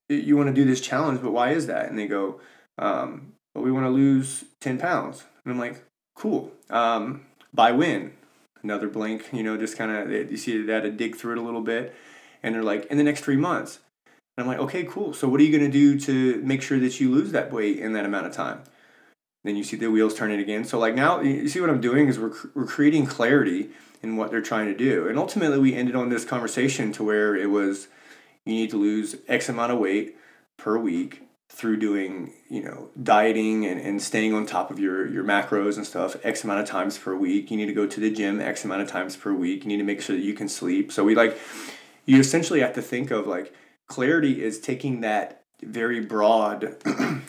you 0.09 0.35
want 0.35 0.47
to 0.47 0.53
do 0.53 0.65
this 0.65 0.81
challenge, 0.81 1.21
but 1.21 1.31
why 1.31 1.51
is 1.51 1.67
that? 1.67 1.89
And 1.89 1.97
they 1.97 2.07
go, 2.07 2.39
um, 2.77 3.33
well, 3.53 3.63
we 3.63 3.71
want 3.71 3.85
to 3.85 3.89
lose 3.91 4.45
10 4.61 4.79
pounds. 4.79 5.25
And 5.45 5.53
I'm 5.53 5.59
like, 5.59 5.83
cool. 6.15 6.51
Um, 6.69 7.25
by 7.53 7.71
when? 7.71 8.13
another 8.63 8.87
blink, 8.87 9.29
you 9.31 9.43
know, 9.43 9.57
just 9.57 9.77
kind 9.77 9.91
of, 9.91 10.31
you 10.31 10.37
see 10.37 10.65
had 10.67 10.83
to 10.83 10.91
dig 10.91 11.15
through 11.15 11.33
it 11.33 11.37
a 11.37 11.41
little 11.41 11.61
bit. 11.61 11.95
And 12.43 12.55
they're 12.55 12.63
like, 12.63 12.85
in 12.85 12.97
the 12.97 13.03
next 13.03 13.21
three 13.21 13.35
months. 13.35 13.79
And 14.37 14.43
I'm 14.43 14.47
like, 14.47 14.59
okay, 14.59 14.83
cool. 14.83 15.13
So 15.13 15.27
what 15.27 15.39
are 15.39 15.43
you 15.43 15.57
going 15.57 15.69
to 15.69 15.77
do 15.77 15.99
to 15.99 16.41
make 16.43 16.61
sure 16.61 16.79
that 16.79 16.99
you 16.99 17.11
lose 17.11 17.31
that 17.31 17.51
weight 17.51 17.77
in 17.77 17.93
that 17.93 18.05
amount 18.05 18.27
of 18.27 18.33
time? 18.33 18.63
Then 19.43 19.55
you 19.55 19.63
see 19.63 19.77
the 19.77 19.89
wheels 19.89 20.13
turning 20.13 20.39
again. 20.39 20.65
So 20.65 20.77
like 20.77 20.95
now, 20.95 21.21
you 21.21 21.47
see 21.47 21.59
what 21.59 21.69
I'm 21.69 21.81
doing 21.81 22.07
is 22.07 22.19
we're, 22.19 22.33
we're 22.53 22.67
creating 22.67 23.07
clarity 23.07 23.71
in 24.03 24.17
what 24.17 24.31
they're 24.31 24.41
trying 24.41 24.67
to 24.67 24.75
do. 24.75 25.07
And 25.07 25.17
ultimately 25.17 25.59
we 25.59 25.73
ended 25.73 25.95
on 25.95 26.09
this 26.09 26.25
conversation 26.25 26.91
to 26.93 27.03
where 27.03 27.35
it 27.35 27.49
was, 27.49 27.87
you 28.45 28.53
need 28.53 28.69
to 28.71 28.77
lose 28.77 29.15
X 29.27 29.49
amount 29.49 29.71
of 29.71 29.79
weight 29.79 30.15
per 30.57 30.77
week 30.77 31.23
through 31.51 31.75
doing 31.75 32.31
you 32.49 32.63
know 32.63 32.89
dieting 33.01 33.65
and, 33.65 33.79
and 33.81 34.01
staying 34.01 34.33
on 34.33 34.45
top 34.45 34.71
of 34.71 34.79
your 34.79 35.05
your 35.07 35.23
macros 35.23 35.75
and 35.75 35.85
stuff 35.85 36.15
x 36.23 36.45
amount 36.45 36.61
of 36.61 36.65
times 36.65 36.97
per 36.97 37.13
week 37.13 37.51
you 37.51 37.57
need 37.57 37.65
to 37.65 37.73
go 37.73 37.85
to 37.85 37.99
the 37.99 38.09
gym 38.09 38.39
x 38.39 38.63
amount 38.63 38.81
of 38.81 38.87
times 38.87 39.17
per 39.17 39.33
week 39.33 39.63
you 39.63 39.67
need 39.67 39.77
to 39.77 39.83
make 39.83 40.01
sure 40.01 40.15
that 40.15 40.21
you 40.21 40.33
can 40.33 40.47
sleep 40.47 40.93
so 40.93 41.03
we 41.03 41.13
like 41.13 41.37
you 42.05 42.19
essentially 42.19 42.61
have 42.61 42.73
to 42.73 42.81
think 42.81 43.11
of 43.11 43.27
like 43.27 43.53
clarity 43.87 44.41
is 44.41 44.61
taking 44.61 45.01
that 45.01 45.43
very 45.61 45.99
broad 45.99 46.77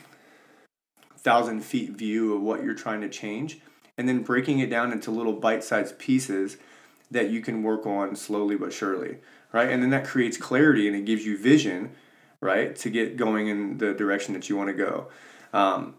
thousand 1.22 1.62
feet 1.62 1.90
view 1.90 2.34
of 2.34 2.42
what 2.42 2.62
you're 2.62 2.74
trying 2.74 3.00
to 3.00 3.08
change 3.08 3.58
and 3.96 4.08
then 4.08 4.22
breaking 4.22 4.58
it 4.58 4.70
down 4.70 4.92
into 4.92 5.10
little 5.10 5.34
bite-sized 5.34 5.98
pieces 5.98 6.56
that 7.10 7.30
you 7.30 7.40
can 7.40 7.62
work 7.62 7.86
on 7.86 8.16
slowly 8.16 8.56
but 8.56 8.72
surely 8.72 9.18
right 9.52 9.68
and 9.68 9.82
then 9.82 9.90
that 9.90 10.04
creates 10.04 10.36
clarity 10.36 10.86
and 10.86 10.96
it 10.96 11.04
gives 11.04 11.24
you 11.24 11.36
vision 11.38 11.94
right? 12.42 12.74
To 12.76 12.90
get 12.90 13.16
going 13.16 13.48
in 13.48 13.78
the 13.78 13.94
direction 13.94 14.34
that 14.34 14.50
you 14.50 14.56
want 14.56 14.68
to 14.68 14.74
go. 14.74 15.08
Um, 15.54 15.94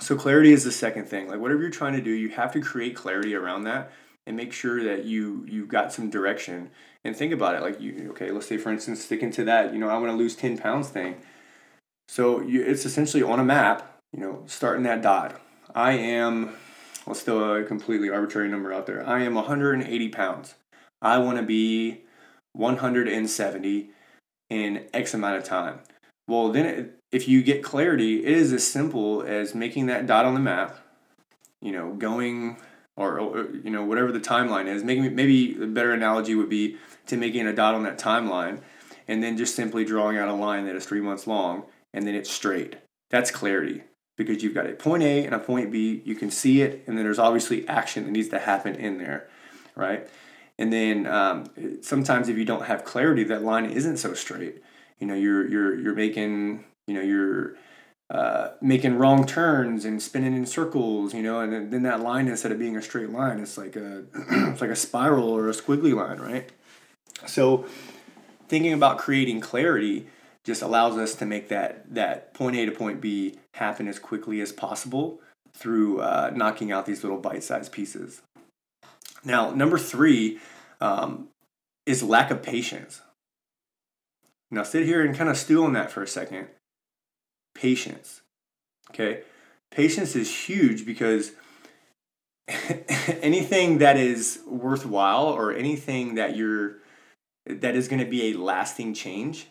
so 0.00 0.16
clarity 0.16 0.52
is 0.52 0.64
the 0.64 0.72
second 0.72 1.04
thing. 1.04 1.28
Like 1.28 1.38
whatever 1.38 1.60
you're 1.60 1.70
trying 1.70 1.92
to 1.92 2.00
do, 2.00 2.10
you 2.10 2.30
have 2.30 2.50
to 2.54 2.60
create 2.60 2.96
clarity 2.96 3.34
around 3.34 3.64
that 3.64 3.92
and 4.26 4.36
make 4.36 4.52
sure 4.52 4.82
that 4.82 5.04
you 5.04 5.44
you've 5.46 5.68
got 5.68 5.92
some 5.92 6.10
direction. 6.10 6.70
And 7.04 7.14
think 7.14 7.32
about 7.32 7.54
it. 7.54 7.62
Like 7.62 7.80
you, 7.80 8.08
okay, 8.10 8.30
let's 8.32 8.46
say 8.46 8.56
for 8.56 8.72
instance, 8.72 9.04
sticking 9.04 9.30
to 9.32 9.44
that, 9.44 9.72
you 9.72 9.78
know, 9.78 9.88
I 9.88 9.98
want 9.98 10.10
to 10.10 10.16
lose 10.16 10.34
ten 10.34 10.56
pounds 10.56 10.88
thing. 10.88 11.16
So 12.08 12.40
you, 12.40 12.62
it's 12.62 12.86
essentially 12.86 13.22
on 13.22 13.38
a 13.38 13.44
map. 13.44 13.99
You 14.12 14.20
know, 14.20 14.42
starting 14.46 14.82
that 14.84 15.02
dot. 15.02 15.40
I 15.74 15.92
am. 15.92 16.54
Let's 17.06 17.22
throw 17.22 17.54
a 17.54 17.64
completely 17.64 18.10
arbitrary 18.10 18.48
number 18.48 18.72
out 18.72 18.86
there. 18.86 19.06
I 19.06 19.22
am 19.22 19.34
180 19.34 20.08
pounds. 20.08 20.54
I 21.00 21.18
want 21.18 21.38
to 21.38 21.42
be 21.42 22.02
170 22.52 23.90
in 24.50 24.86
X 24.92 25.14
amount 25.14 25.36
of 25.36 25.44
time. 25.44 25.80
Well, 26.26 26.50
then 26.50 26.92
if 27.12 27.28
you 27.28 27.42
get 27.42 27.62
clarity, 27.62 28.24
it 28.24 28.32
is 28.32 28.52
as 28.52 28.66
simple 28.66 29.22
as 29.22 29.54
making 29.54 29.86
that 29.86 30.06
dot 30.06 30.24
on 30.24 30.34
the 30.34 30.40
map, 30.40 30.78
you 31.60 31.72
know, 31.72 31.94
going 31.94 32.56
or, 32.96 33.18
or 33.18 33.50
you 33.54 33.70
know 33.70 33.84
whatever 33.84 34.12
the 34.12 34.20
timeline 34.20 34.66
is. 34.66 34.82
Making 34.82 35.14
maybe 35.14 35.56
a 35.62 35.66
better 35.66 35.92
analogy 35.92 36.34
would 36.34 36.50
be 36.50 36.76
to 37.06 37.16
making 37.16 37.46
a 37.46 37.54
dot 37.54 37.74
on 37.74 37.84
that 37.84 37.98
timeline, 37.98 38.60
and 39.06 39.22
then 39.22 39.36
just 39.36 39.54
simply 39.54 39.84
drawing 39.84 40.18
out 40.18 40.28
a 40.28 40.34
line 40.34 40.66
that 40.66 40.76
is 40.76 40.84
three 40.84 41.00
months 41.00 41.26
long 41.26 41.64
and 41.92 42.06
then 42.06 42.14
it's 42.14 42.30
straight. 42.30 42.76
That's 43.10 43.32
clarity 43.32 43.82
because 44.24 44.42
you've 44.42 44.54
got 44.54 44.66
a 44.66 44.72
point 44.72 45.02
A 45.02 45.24
and 45.24 45.34
a 45.34 45.38
point 45.38 45.72
B. 45.72 46.02
You 46.04 46.14
can 46.14 46.30
see 46.30 46.60
it, 46.60 46.84
and 46.86 46.96
then 46.96 47.04
there's 47.04 47.18
obviously 47.18 47.66
action 47.66 48.04
that 48.04 48.10
needs 48.10 48.28
to 48.28 48.38
happen 48.38 48.74
in 48.74 48.98
there, 48.98 49.28
right? 49.74 50.08
And 50.58 50.70
then 50.70 51.06
um, 51.06 51.46
sometimes 51.80 52.28
if 52.28 52.36
you 52.36 52.44
don't 52.44 52.66
have 52.66 52.84
clarity, 52.84 53.24
that 53.24 53.42
line 53.42 53.64
isn't 53.64 53.96
so 53.96 54.12
straight. 54.12 54.62
You 54.98 55.06
know, 55.06 55.14
you're 55.14 55.48
you're 55.48 55.74
you're 55.74 55.94
making 55.94 56.64
you 56.86 56.94
know 56.94 57.00
you're 57.00 57.56
uh, 58.10 58.50
making 58.60 58.98
wrong 58.98 59.24
turns 59.26 59.86
and 59.86 60.02
spinning 60.02 60.36
in 60.36 60.44
circles. 60.44 61.14
You 61.14 61.22
know, 61.22 61.40
and 61.40 61.72
then 61.72 61.82
that 61.84 62.00
line 62.00 62.28
instead 62.28 62.52
of 62.52 62.58
being 62.58 62.76
a 62.76 62.82
straight 62.82 63.10
line, 63.10 63.40
it's 63.40 63.56
like 63.56 63.74
a 63.74 64.04
it's 64.50 64.60
like 64.60 64.70
a 64.70 64.76
spiral 64.76 65.30
or 65.30 65.48
a 65.48 65.52
squiggly 65.52 65.94
line, 65.94 66.18
right? 66.18 66.50
So 67.26 67.64
thinking 68.48 68.74
about 68.74 68.98
creating 68.98 69.40
clarity 69.40 70.08
just 70.44 70.62
allows 70.62 70.96
us 70.96 71.14
to 71.16 71.26
make 71.26 71.48
that 71.48 71.94
that 71.94 72.32
point 72.34 72.56
A 72.56 72.66
to 72.66 72.72
point 72.72 73.00
B 73.00 73.38
happen 73.54 73.88
as 73.88 73.98
quickly 73.98 74.40
as 74.40 74.52
possible 74.52 75.20
through 75.54 76.00
uh, 76.00 76.30
knocking 76.34 76.72
out 76.72 76.86
these 76.86 77.02
little 77.02 77.18
bite-sized 77.18 77.72
pieces. 77.72 78.22
Now, 79.24 79.50
number 79.50 79.78
three 79.78 80.38
um, 80.80 81.28
is 81.84 82.02
lack 82.02 82.30
of 82.30 82.42
patience. 82.42 83.02
Now, 84.50 84.62
sit 84.62 84.86
here 84.86 85.04
and 85.04 85.14
kind 85.14 85.28
of 85.28 85.36
stew 85.36 85.64
on 85.64 85.74
that 85.74 85.90
for 85.90 86.02
a 86.02 86.08
second. 86.08 86.48
Patience. 87.54 88.22
Okay, 88.90 89.22
patience 89.70 90.16
is 90.16 90.34
huge 90.48 90.86
because 90.86 91.32
anything 93.22 93.78
that 93.78 93.96
is 93.96 94.40
worthwhile 94.46 95.26
or 95.26 95.52
anything 95.52 96.14
that 96.14 96.36
you're 96.36 96.78
that 97.46 97.76
is 97.76 97.88
going 97.88 98.02
to 98.02 98.10
be 98.10 98.30
a 98.30 98.38
lasting 98.38 98.94
change 98.94 99.46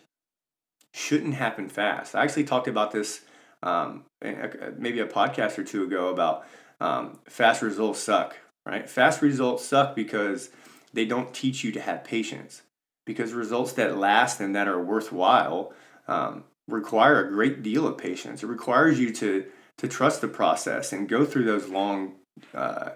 shouldn't 0.92 1.34
happen 1.34 1.68
fast. 1.68 2.14
I 2.14 2.24
actually 2.24 2.44
talked 2.44 2.68
about 2.68 2.90
this 2.90 3.22
um, 3.62 4.04
maybe 4.22 5.00
a 5.00 5.06
podcast 5.06 5.58
or 5.58 5.64
two 5.64 5.84
ago 5.84 6.08
about 6.08 6.46
um, 6.80 7.18
fast 7.26 7.62
results 7.62 8.00
suck, 8.00 8.36
right? 8.66 8.88
Fast 8.88 9.22
results 9.22 9.64
suck 9.64 9.94
because 9.94 10.50
they 10.92 11.04
don't 11.04 11.32
teach 11.34 11.62
you 11.62 11.72
to 11.72 11.80
have 11.80 12.04
patience. 12.04 12.62
Because 13.06 13.32
results 13.32 13.72
that 13.72 13.96
last 13.96 14.40
and 14.40 14.54
that 14.54 14.68
are 14.68 14.82
worthwhile 14.82 15.72
um, 16.06 16.44
require 16.68 17.24
a 17.24 17.30
great 17.30 17.62
deal 17.62 17.86
of 17.86 17.98
patience. 17.98 18.42
It 18.42 18.46
requires 18.46 18.98
you 18.98 19.12
to 19.14 19.46
to 19.78 19.88
trust 19.88 20.20
the 20.20 20.28
process 20.28 20.92
and 20.92 21.08
go 21.08 21.24
through 21.24 21.44
those 21.44 21.68
long, 21.68 22.16
uh, 22.52 22.90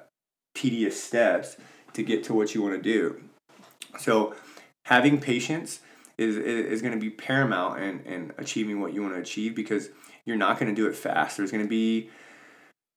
tedious 0.55 1.03
steps 1.03 1.57
to 1.95 2.03
get 2.03 2.23
to 2.25 2.35
what 2.35 2.55
you 2.55 2.61
want 2.61 2.75
to 2.75 2.83
do. 2.83 3.23
So, 3.99 4.35
having 4.85 5.19
patience 5.19 5.81
is 6.19 6.37
is 6.37 6.83
going 6.83 6.95
to 6.95 7.01
be 7.01 7.11
paramount 7.11 7.83
in, 7.83 8.01
in 8.01 8.33
achieving 8.39 8.81
what 8.81 8.93
you 8.93 9.03
want 9.03 9.15
to 9.15 9.21
achieve 9.21 9.55
because 9.55 9.91
you're 10.25 10.37
not 10.37 10.59
going 10.59 10.75
to 10.75 10.81
do 10.81 10.89
it 10.89 10.95
fast. 10.95 11.37
There's 11.37 11.51
going 11.51 11.65
to 11.65 11.69
be 11.69 12.11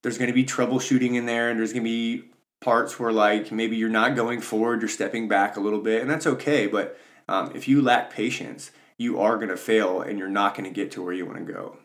there's 0.04 0.18
going 0.18 0.30
to 0.30 0.34
be 0.34 0.46
troubleshooting 0.46 1.16
in 1.16 1.26
there, 1.26 1.50
and 1.50 1.60
there's 1.60 1.74
going 1.74 1.84
to 1.84 1.90
be 1.90 2.30
parts 2.62 3.00
where 3.00 3.12
like 3.12 3.52
maybe 3.52 3.76
you're 3.76 3.90
not 3.90 4.16
going 4.16 4.42
forward, 4.42 4.82
you're 4.82 4.90
stepping 4.90 5.28
back 5.28 5.58
a 5.58 5.60
little 5.60 5.82
bit, 5.82 6.02
and 6.02 6.10
that's 6.10 6.28
okay. 6.28 6.68
But 6.68 6.98
um, 7.28 7.52
if 7.56 7.68
you 7.68 7.82
lack 7.82 8.12
patience, 8.12 8.72
you 8.98 9.20
are 9.20 9.36
going 9.38 9.50
to 9.50 9.58
fail, 9.58 10.02
and 10.02 10.18
you're 10.18 10.30
not 10.30 10.56
going 10.56 10.66
to 10.66 10.74
get 10.74 10.92
to 10.92 11.04
where 11.04 11.14
you 11.14 11.26
want 11.26 11.46
to 11.46 11.54
go. 11.54 11.78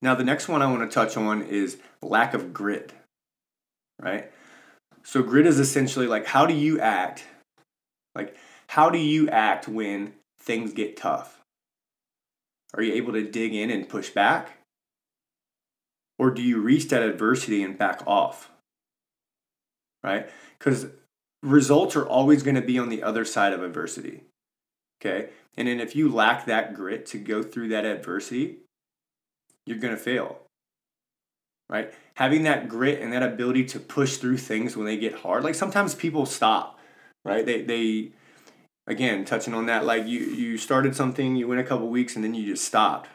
Now, 0.00 0.14
the 0.14 0.24
next 0.24 0.48
one 0.48 0.60
I 0.60 0.70
want 0.70 0.88
to 0.88 0.94
touch 0.94 1.16
on 1.16 1.42
is 1.42 1.78
lack 2.02 2.34
of 2.34 2.52
grit. 2.52 2.92
Right. 4.00 4.30
So 5.02 5.22
grit 5.22 5.46
is 5.46 5.58
essentially 5.58 6.06
like 6.06 6.26
how 6.26 6.46
do 6.46 6.54
you 6.54 6.80
act, 6.80 7.24
like 8.14 8.36
how 8.74 8.90
do 8.90 8.98
you 8.98 9.28
act 9.28 9.68
when 9.68 10.14
things 10.36 10.72
get 10.72 10.96
tough? 10.96 11.40
Are 12.74 12.82
you 12.82 12.94
able 12.94 13.12
to 13.12 13.22
dig 13.22 13.54
in 13.54 13.70
and 13.70 13.88
push 13.88 14.10
back? 14.10 14.58
Or 16.18 16.32
do 16.32 16.42
you 16.42 16.60
reach 16.60 16.88
that 16.88 17.00
adversity 17.00 17.62
and 17.62 17.78
back 17.78 18.02
off? 18.04 18.50
Right? 20.02 20.28
Because 20.58 20.88
results 21.40 21.94
are 21.94 22.04
always 22.04 22.42
going 22.42 22.56
to 22.56 22.62
be 22.62 22.76
on 22.76 22.88
the 22.88 23.04
other 23.04 23.24
side 23.24 23.52
of 23.52 23.62
adversity. 23.62 24.24
Okay? 25.00 25.28
And 25.56 25.68
then 25.68 25.78
if 25.78 25.94
you 25.94 26.08
lack 26.12 26.44
that 26.46 26.74
grit 26.74 27.06
to 27.06 27.18
go 27.18 27.44
through 27.44 27.68
that 27.68 27.84
adversity, 27.84 28.56
you're 29.66 29.78
going 29.78 29.94
to 29.94 30.02
fail. 30.02 30.40
Right? 31.68 31.94
Having 32.14 32.42
that 32.42 32.68
grit 32.68 33.00
and 33.00 33.12
that 33.12 33.22
ability 33.22 33.66
to 33.66 33.78
push 33.78 34.16
through 34.16 34.38
things 34.38 34.76
when 34.76 34.84
they 34.84 34.96
get 34.96 35.14
hard. 35.14 35.44
Like 35.44 35.54
sometimes 35.54 35.94
people 35.94 36.26
stop, 36.26 36.80
right? 37.24 37.46
They 37.46 37.62
they 37.62 38.12
again 38.86 39.24
touching 39.24 39.54
on 39.54 39.66
that 39.66 39.84
like 39.84 40.06
you 40.06 40.20
you 40.20 40.58
started 40.58 40.94
something 40.94 41.36
you 41.36 41.48
went 41.48 41.60
a 41.60 41.64
couple 41.64 41.88
weeks 41.88 42.16
and 42.16 42.24
then 42.24 42.34
you 42.34 42.46
just 42.46 42.64
stopped. 42.64 43.08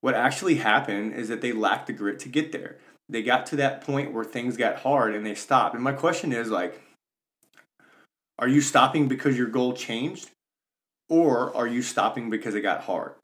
What 0.00 0.14
actually 0.14 0.56
happened 0.56 1.14
is 1.14 1.28
that 1.28 1.40
they 1.40 1.52
lacked 1.52 1.86
the 1.86 1.92
grit 1.92 2.18
to 2.20 2.28
get 2.28 2.52
there. 2.52 2.78
They 3.08 3.22
got 3.22 3.46
to 3.46 3.56
that 3.56 3.80
point 3.80 4.12
where 4.12 4.24
things 4.24 4.56
got 4.56 4.78
hard 4.78 5.14
and 5.14 5.24
they 5.24 5.34
stopped. 5.34 5.74
And 5.74 5.82
my 5.82 5.92
question 5.92 6.32
is 6.32 6.50
like 6.50 6.80
are 8.38 8.48
you 8.48 8.60
stopping 8.60 9.08
because 9.08 9.36
your 9.36 9.48
goal 9.48 9.72
changed 9.72 10.30
or 11.08 11.56
are 11.56 11.66
you 11.66 11.82
stopping 11.82 12.30
because 12.30 12.54
it 12.54 12.60
got 12.60 12.82
hard? 12.82 13.14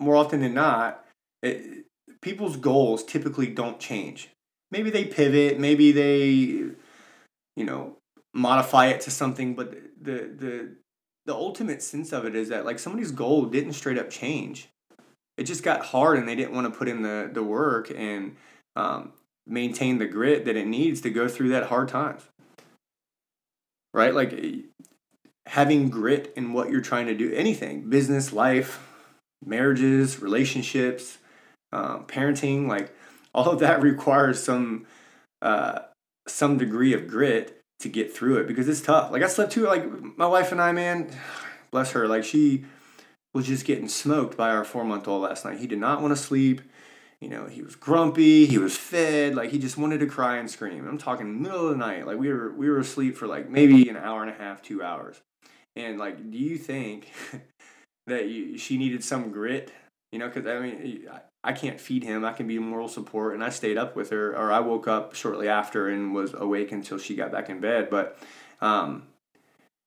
More 0.00 0.16
often 0.16 0.40
than 0.40 0.54
not 0.54 1.04
it, 1.42 1.84
people's 2.20 2.56
goals 2.56 3.04
typically 3.04 3.48
don't 3.48 3.78
change. 3.78 4.30
Maybe 4.70 4.90
they 4.90 5.04
pivot 5.04 5.60
maybe 5.60 5.92
they 5.92 6.24
you 6.26 7.64
know 7.64 7.98
modify 8.34 8.86
it 8.86 9.02
to 9.02 9.10
something 9.10 9.54
but 9.54 9.74
the 10.02 10.30
the 10.36 10.76
the 11.24 11.34
ultimate 11.34 11.82
sense 11.82 12.12
of 12.12 12.24
it 12.24 12.34
is 12.34 12.48
that 12.48 12.64
like 12.64 12.78
somebody's 12.78 13.12
goal 13.12 13.46
didn't 13.46 13.74
straight 13.74 13.98
up 13.98 14.10
change. 14.10 14.68
It 15.38 15.44
just 15.44 15.62
got 15.62 15.86
hard 15.86 16.18
and 16.18 16.28
they 16.28 16.34
didn't 16.34 16.54
want 16.54 16.72
to 16.72 16.78
put 16.78 16.88
in 16.88 17.02
the 17.02 17.30
the 17.32 17.42
work 17.42 17.90
and 17.94 18.36
um, 18.76 19.12
maintain 19.46 19.98
the 19.98 20.06
grit 20.06 20.44
that 20.44 20.56
it 20.56 20.66
needs 20.66 21.00
to 21.02 21.10
go 21.10 21.28
through 21.28 21.50
that 21.50 21.64
hard 21.64 21.88
times 21.88 22.22
right? 23.94 24.14
Like 24.14 24.38
having 25.46 25.90
grit 25.90 26.32
in 26.36 26.52
what 26.52 26.70
you're 26.70 26.80
trying 26.80 27.06
to 27.06 27.14
do 27.14 27.32
anything 27.32 27.90
business 27.90 28.32
life 28.32 28.88
marriages 29.44 30.22
relationships 30.22 31.18
um, 31.72 32.04
parenting 32.06 32.68
like 32.68 32.94
all 33.34 33.50
of 33.50 33.58
that 33.58 33.82
requires 33.82 34.40
some 34.40 34.86
uh, 35.42 35.80
some 36.28 36.56
degree 36.58 36.92
of 36.92 37.08
grit 37.08 37.60
to 37.82 37.88
get 37.88 38.12
through 38.12 38.38
it 38.38 38.46
because 38.46 38.68
it's 38.68 38.80
tough. 38.80 39.10
Like 39.10 39.22
I 39.22 39.28
slept 39.28 39.52
too. 39.52 39.66
Like 39.66 39.84
my 40.16 40.26
wife 40.26 40.52
and 40.52 40.60
I, 40.60 40.72
man, 40.72 41.10
bless 41.70 41.92
her. 41.92 42.08
Like 42.08 42.24
she 42.24 42.64
was 43.34 43.46
just 43.46 43.64
getting 43.64 43.88
smoked 43.88 44.36
by 44.36 44.50
our 44.50 44.64
four 44.64 44.84
month 44.84 45.08
old 45.08 45.22
last 45.22 45.44
night. 45.44 45.58
He 45.58 45.66
did 45.66 45.78
not 45.78 46.00
want 46.00 46.16
to 46.16 46.22
sleep. 46.22 46.60
You 47.20 47.28
know, 47.28 47.46
he 47.46 47.62
was 47.62 47.76
grumpy. 47.76 48.46
He 48.46 48.58
was 48.58 48.76
fed. 48.76 49.34
Like 49.34 49.50
he 49.50 49.58
just 49.58 49.76
wanted 49.76 50.00
to 50.00 50.06
cry 50.06 50.38
and 50.38 50.50
scream. 50.50 50.88
I'm 50.88 50.98
talking 50.98 51.42
middle 51.42 51.66
of 51.66 51.70
the 51.70 51.76
night. 51.76 52.06
Like 52.06 52.18
we 52.18 52.32
were 52.32 52.52
we 52.52 52.68
were 52.68 52.78
asleep 52.78 53.16
for 53.16 53.26
like 53.26 53.48
maybe 53.48 53.88
an 53.88 53.96
hour 53.96 54.22
and 54.22 54.30
a 54.30 54.34
half, 54.34 54.62
two 54.62 54.82
hours. 54.82 55.20
And 55.76 55.98
like, 55.98 56.30
do 56.30 56.38
you 56.38 56.58
think 56.58 57.10
that 58.06 58.28
you, 58.28 58.58
she 58.58 58.76
needed 58.76 59.04
some 59.04 59.30
grit? 59.30 59.72
You 60.10 60.18
know, 60.18 60.28
because 60.28 60.46
I 60.46 60.60
mean, 60.60 61.08
I 61.44 61.52
can't 61.52 61.80
feed 61.80 62.04
him. 62.04 62.24
I 62.24 62.32
can 62.32 62.46
be 62.46 62.58
moral 62.58 62.88
support, 62.88 63.34
and 63.34 63.42
I 63.42 63.48
stayed 63.50 63.76
up 63.76 63.96
with 63.96 64.10
her, 64.10 64.36
or 64.36 64.52
I 64.52 64.60
woke 64.60 64.86
up 64.86 65.14
shortly 65.14 65.48
after 65.48 65.88
and 65.88 66.14
was 66.14 66.34
awake 66.34 66.70
until 66.70 66.98
she 66.98 67.16
got 67.16 67.32
back 67.32 67.48
in 67.48 67.60
bed. 67.60 67.90
But 67.90 68.16
um, 68.60 69.08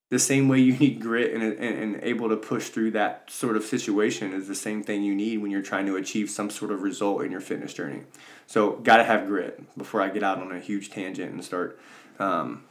the 0.10 0.20
same 0.20 0.50
way 0.50 0.60
you 0.62 0.74
need 0.78 1.00
grit 1.00 1.34
and, 1.34 1.42
and, 1.44 1.60
and 1.60 2.04
able 2.04 2.28
to 2.30 2.36
push 2.36 2.70
through 2.70 2.92
that 2.92 3.32
sort 3.32 3.56
of 3.56 3.64
situation 3.64 4.34
is 4.34 4.48
the 4.48 4.56
same 4.56 4.84
thing 4.84 5.04
you 5.04 5.16
need 5.16 5.38
when 5.38 5.50
you're 5.50 5.62
trying 5.62 5.86
to 5.86 5.96
achieve 5.96 6.30
some 6.30 6.50
sort 6.50 6.72
of 6.72 6.82
result 6.82 7.24
in 7.24 7.32
your 7.32 7.42
fitness 7.42 7.74
journey. 7.74 8.02
So, 8.48 8.74
got 8.78 8.98
to 8.98 9.06
have 9.06 9.28
grit 9.28 9.78
before 9.78 10.02
I 10.02 10.10
get 10.10 10.24
out 10.24 10.40
on 10.40 10.52
a 10.52 10.60
huge 10.60 10.90
tangent 10.90 11.32
and 11.32 11.44
start 11.44 11.80
um, 12.20 12.64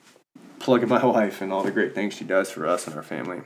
plugging 0.58 0.88
my 0.90 1.04
wife 1.04 1.40
and 1.40 1.52
all 1.52 1.62
the 1.62 1.70
great 1.70 1.94
things 1.94 2.14
she 2.14 2.24
does 2.24 2.50
for 2.50 2.66
us 2.66 2.86
and 2.86 2.94
our 2.94 3.02
family. 3.02 3.40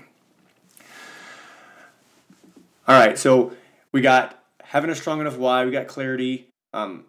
All 2.88 2.98
right, 2.98 3.18
so 3.18 3.52
we 3.92 4.00
got 4.00 4.37
having 4.68 4.90
a 4.90 4.94
strong 4.94 5.20
enough 5.20 5.36
why, 5.36 5.64
we 5.64 5.70
got 5.70 5.86
clarity 5.86 6.48
um, 6.74 7.04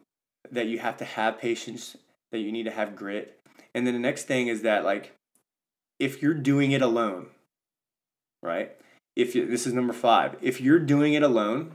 that 0.52 0.68
you 0.68 0.80
have 0.80 0.98
to 0.98 1.06
have 1.06 1.40
patience, 1.40 1.98
that 2.32 2.40
you 2.40 2.52
need 2.52 2.64
to 2.64 2.72
have 2.72 2.96
grit. 2.96 3.40
And 3.76 3.86
then 3.86 3.94
the 3.94 4.00
next 4.00 4.26
thing 4.26 4.48
is 4.48 4.62
that, 4.62 4.84
like, 4.84 5.14
if 6.00 6.22
you're 6.22 6.34
doing 6.34 6.72
it 6.72 6.82
alone, 6.82 7.28
right? 8.42 8.72
If 9.16 9.36
you, 9.36 9.46
this 9.46 9.68
is 9.68 9.74
number 9.74 9.94
five, 9.94 10.38
if 10.42 10.62
you're 10.62 10.80
doing 10.80 11.14
it 11.14 11.24
alone, 11.24 11.74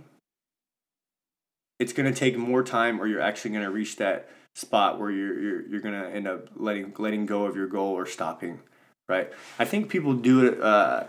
it's 1.79 1.93
going 1.93 2.11
to 2.11 2.19
take 2.19 2.39
more 2.39 2.63
time, 2.63 3.01
or 3.01 3.07
you're 3.07 3.21
actually 3.21 3.51
going 3.51 3.65
to 3.65 3.71
reach 3.71 3.97
that 3.97 4.31
spot 4.55 4.99
where 4.99 5.11
you're 5.11 5.39
you're, 5.39 5.69
you're 5.69 5.81
going 5.81 6.01
to 6.01 6.09
end 6.09 6.27
up 6.27 6.49
letting 6.57 6.95
letting 6.97 7.27
go 7.27 7.45
of 7.45 7.57
your 7.57 7.67
goal 7.67 7.93
or 7.93 8.07
stopping, 8.07 8.61
right? 9.09 9.31
I 9.59 9.65
think 9.65 9.91
people 9.91 10.15
do 10.15 10.47
it 10.47 10.61
uh, 10.63 11.05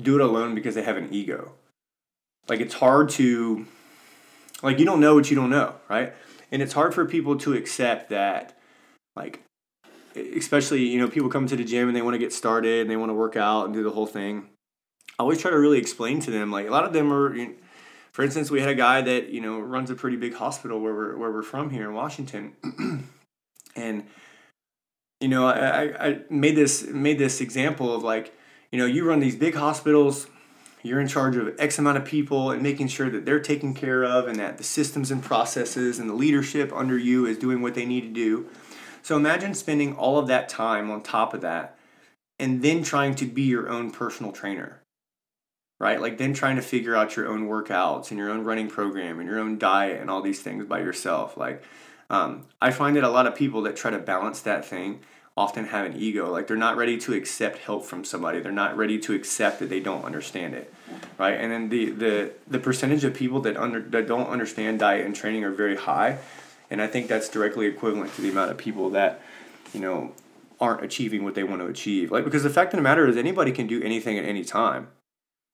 do 0.00 0.16
it 0.16 0.20
alone 0.22 0.54
because 0.56 0.74
they 0.74 0.82
have 0.82 0.96
an 0.96 1.12
ego. 1.12 1.52
Like 2.48 2.60
it's 2.60 2.74
hard 2.74 3.10
to 3.10 3.66
like 4.62 4.78
you 4.78 4.84
don't 4.84 5.00
know 5.00 5.14
what 5.14 5.30
you 5.30 5.36
don't 5.36 5.50
know, 5.50 5.76
right? 5.88 6.14
And 6.50 6.62
it's 6.62 6.72
hard 6.72 6.94
for 6.94 7.04
people 7.04 7.36
to 7.38 7.54
accept 7.54 8.10
that, 8.10 8.58
like, 9.16 9.42
especially 10.14 10.84
you 10.84 10.98
know 10.98 11.08
people 11.08 11.28
come 11.28 11.46
to 11.46 11.56
the 11.56 11.64
gym 11.64 11.88
and 11.88 11.96
they 11.96 12.02
want 12.02 12.14
to 12.14 12.18
get 12.18 12.32
started 12.32 12.82
and 12.82 12.90
they 12.90 12.96
want 12.96 13.10
to 13.10 13.14
work 13.14 13.36
out 13.36 13.64
and 13.64 13.74
do 13.74 13.82
the 13.82 13.90
whole 13.90 14.06
thing. 14.06 14.48
I 15.18 15.22
always 15.22 15.40
try 15.40 15.50
to 15.50 15.58
really 15.58 15.78
explain 15.78 16.20
to 16.20 16.30
them 16.30 16.50
like 16.50 16.66
a 16.66 16.70
lot 16.70 16.84
of 16.84 16.92
them 16.92 17.12
are. 17.12 17.34
You 17.34 17.48
know, 17.48 17.54
for 18.12 18.22
instance, 18.22 18.50
we 18.50 18.60
had 18.60 18.68
a 18.68 18.74
guy 18.74 19.00
that 19.00 19.30
you 19.30 19.40
know 19.40 19.58
runs 19.58 19.90
a 19.90 19.94
pretty 19.94 20.16
big 20.16 20.34
hospital 20.34 20.80
where 20.80 20.94
we're 20.94 21.16
where 21.16 21.32
we're 21.32 21.42
from 21.42 21.70
here 21.70 21.88
in 21.88 21.94
Washington, 21.94 22.54
and 23.76 24.06
you 25.20 25.28
know 25.28 25.46
I, 25.46 26.08
I 26.08 26.20
made 26.28 26.56
this 26.56 26.86
made 26.86 27.18
this 27.18 27.40
example 27.40 27.94
of 27.94 28.02
like 28.02 28.34
you 28.70 28.78
know 28.78 28.86
you 28.86 29.04
run 29.08 29.20
these 29.20 29.36
big 29.36 29.54
hospitals 29.54 30.26
you're 30.82 31.00
in 31.00 31.08
charge 31.08 31.36
of 31.36 31.54
x 31.58 31.78
amount 31.78 31.98
of 31.98 32.04
people 32.04 32.50
and 32.50 32.62
making 32.62 32.88
sure 32.88 33.10
that 33.10 33.24
they're 33.24 33.40
taken 33.40 33.74
care 33.74 34.04
of 34.04 34.26
and 34.26 34.38
that 34.38 34.58
the 34.58 34.64
systems 34.64 35.10
and 35.10 35.22
processes 35.22 35.98
and 35.98 36.08
the 36.08 36.14
leadership 36.14 36.72
under 36.72 36.98
you 36.98 37.26
is 37.26 37.38
doing 37.38 37.62
what 37.62 37.74
they 37.74 37.84
need 37.84 38.02
to 38.02 38.08
do. 38.08 38.48
So 39.02 39.16
imagine 39.16 39.54
spending 39.54 39.94
all 39.96 40.18
of 40.18 40.28
that 40.28 40.48
time 40.48 40.90
on 40.90 41.02
top 41.02 41.34
of 41.34 41.40
that 41.40 41.76
and 42.38 42.62
then 42.62 42.82
trying 42.82 43.14
to 43.16 43.26
be 43.26 43.42
your 43.42 43.68
own 43.68 43.90
personal 43.90 44.32
trainer 44.32 44.78
right? 45.80 46.00
Like 46.00 46.16
then 46.16 46.32
trying 46.32 46.54
to 46.54 46.62
figure 46.62 46.94
out 46.94 47.16
your 47.16 47.26
own 47.26 47.48
workouts 47.48 48.12
and 48.12 48.18
your 48.18 48.30
own 48.30 48.44
running 48.44 48.68
program 48.68 49.18
and 49.18 49.28
your 49.28 49.40
own 49.40 49.58
diet 49.58 50.00
and 50.00 50.08
all 50.08 50.22
these 50.22 50.40
things 50.40 50.64
by 50.64 50.78
yourself. 50.78 51.36
Like 51.36 51.64
um, 52.12 52.46
i 52.60 52.70
find 52.70 52.94
that 52.94 53.02
a 53.02 53.08
lot 53.08 53.26
of 53.26 53.34
people 53.34 53.62
that 53.62 53.74
try 53.74 53.90
to 53.90 53.98
balance 53.98 54.40
that 54.42 54.64
thing 54.64 55.00
often 55.36 55.66
have 55.66 55.86
an 55.86 55.96
ego. 55.96 56.30
Like 56.30 56.46
they're 56.46 56.56
not 56.56 56.76
ready 56.76 56.98
to 56.98 57.14
accept 57.14 57.58
help 57.58 57.84
from 57.84 58.04
somebody. 58.04 58.40
They're 58.40 58.52
not 58.52 58.76
ready 58.76 58.98
to 59.00 59.14
accept 59.14 59.58
that 59.60 59.68
they 59.68 59.80
don't 59.80 60.04
understand 60.04 60.54
it 60.54 60.72
right? 61.18 61.40
And 61.40 61.52
then 61.52 61.68
the 61.68 61.90
the 61.90 62.32
the 62.46 62.58
percentage 62.58 63.04
of 63.04 63.14
people 63.14 63.40
that 63.40 63.56
under 63.56 63.80
that 63.80 64.06
don't 64.06 64.28
understand 64.28 64.78
diet 64.78 65.06
and 65.06 65.14
training 65.14 65.44
are 65.44 65.50
very 65.50 65.76
high. 65.76 66.18
And 66.70 66.80
i 66.80 66.86
think 66.86 67.06
that's 67.06 67.28
directly 67.28 67.66
equivalent 67.66 68.14
to 68.14 68.22
the 68.22 68.30
amount 68.30 68.50
of 68.50 68.56
people 68.56 68.90
that 68.90 69.20
you 69.74 69.80
know 69.80 70.12
aren't 70.60 70.84
achieving 70.84 71.24
what 71.24 71.34
they 71.34 71.44
want 71.44 71.60
to 71.60 71.66
achieve. 71.66 72.10
Like 72.10 72.24
because 72.24 72.42
the 72.42 72.50
fact 72.50 72.72
of 72.72 72.78
the 72.78 72.82
matter 72.82 73.06
is 73.06 73.16
anybody 73.16 73.52
can 73.52 73.66
do 73.66 73.82
anything 73.82 74.18
at 74.18 74.24
any 74.24 74.44
time. 74.44 74.88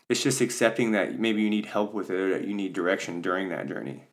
It's 0.09 0.23
just 0.23 0.41
accepting 0.41 0.93
that 0.93 1.19
maybe 1.19 1.43
you 1.43 1.51
need 1.51 1.67
help 1.67 1.93
with 1.93 2.09
it 2.11 2.19
or 2.19 2.31
that 2.31 2.47
you 2.47 2.55
need 2.55 2.73
direction 2.73 3.21
during 3.21 3.51
that 3.51 3.69
journey 3.69 4.05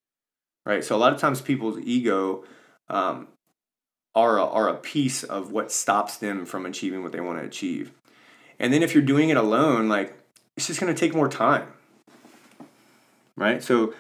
right? 0.65 0.84
So 0.84 0.95
a 0.95 0.98
lot 0.98 1.13
of 1.13 1.19
times 1.19 1.41
people's 1.41 1.77
ego 1.79 2.43
um, 2.89 3.27
are 4.15 4.38
a, 4.38 4.45
are 4.45 4.69
a 4.69 4.75
piece 4.75 5.24
of 5.24 5.51
what 5.51 5.72
stops 5.72 6.17
them 6.17 6.45
from 6.45 6.65
achieving 6.65 7.03
what 7.03 7.12
they 7.12 7.19
want 7.19 7.39
to 7.39 7.45
achieve. 7.45 7.91
And 8.60 8.72
then 8.72 8.81
if 8.81 8.93
you're 8.93 9.03
doing 9.03 9.29
it 9.29 9.38
alone, 9.38 9.89
like 9.89 10.17
it's 10.55 10.67
just 10.67 10.79
going 10.79 10.93
to 10.93 11.00
take 11.00 11.13
more 11.13 11.27
time. 11.27 11.67
Right? 13.36 13.62
So 13.62 13.93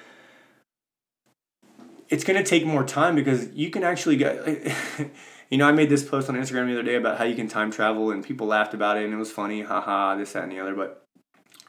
it's 2.09 2.23
going 2.23 2.41
to 2.41 2.49
take 2.49 2.65
more 2.65 2.85
time 2.85 3.15
because 3.15 3.51
you 3.53 3.69
can 3.69 3.83
actually 3.83 4.15
get 4.15 4.47
you 5.49 5.57
know, 5.57 5.67
I 5.67 5.71
made 5.71 5.89
this 5.89 6.03
post 6.03 6.29
on 6.29 6.35
Instagram 6.35 6.67
the 6.67 6.73
other 6.73 6.83
day 6.83 6.95
about 6.95 7.17
how 7.17 7.23
you 7.23 7.35
can 7.35 7.47
time 7.47 7.71
travel 7.71 8.11
and 8.11 8.23
people 8.23 8.47
laughed 8.47 8.73
about 8.73 8.97
it 8.97 9.05
and 9.05 9.13
it 9.13 9.17
was 9.17 9.31
funny, 9.31 9.61
haha, 9.61 10.15
this, 10.15 10.33
that, 10.33 10.43
and 10.43 10.51
the 10.51 10.59
other. 10.59 10.73
But 10.73 11.05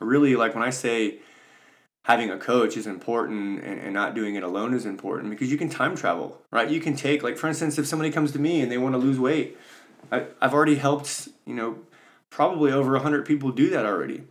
really, 0.00 0.36
like 0.36 0.54
when 0.54 0.64
I 0.64 0.70
say 0.70 1.18
having 2.06 2.30
a 2.30 2.38
coach 2.38 2.76
is 2.76 2.86
important 2.86 3.64
and, 3.64 3.80
and 3.80 3.92
not 3.92 4.14
doing 4.14 4.36
it 4.36 4.44
alone 4.44 4.72
is 4.72 4.86
important 4.86 5.28
because 5.28 5.50
you 5.50 5.58
can 5.58 5.68
time 5.68 5.96
travel, 5.96 6.40
right? 6.52 6.70
You 6.70 6.80
can 6.80 6.94
take, 6.94 7.24
like, 7.24 7.36
for 7.36 7.48
instance, 7.48 7.78
if 7.78 7.86
somebody 7.86 8.12
comes 8.12 8.30
to 8.30 8.38
me 8.38 8.60
and 8.60 8.70
they 8.70 8.78
want 8.78 8.94
to 8.94 8.98
lose 8.98 9.18
weight, 9.18 9.58
I, 10.12 10.26
I've 10.40 10.54
already 10.54 10.76
helped, 10.76 11.28
you 11.44 11.54
know, 11.54 11.80
probably 12.30 12.70
over 12.70 12.92
100 12.92 13.26
people 13.26 13.50
do 13.50 13.70
that 13.70 13.84
already. 13.84 14.22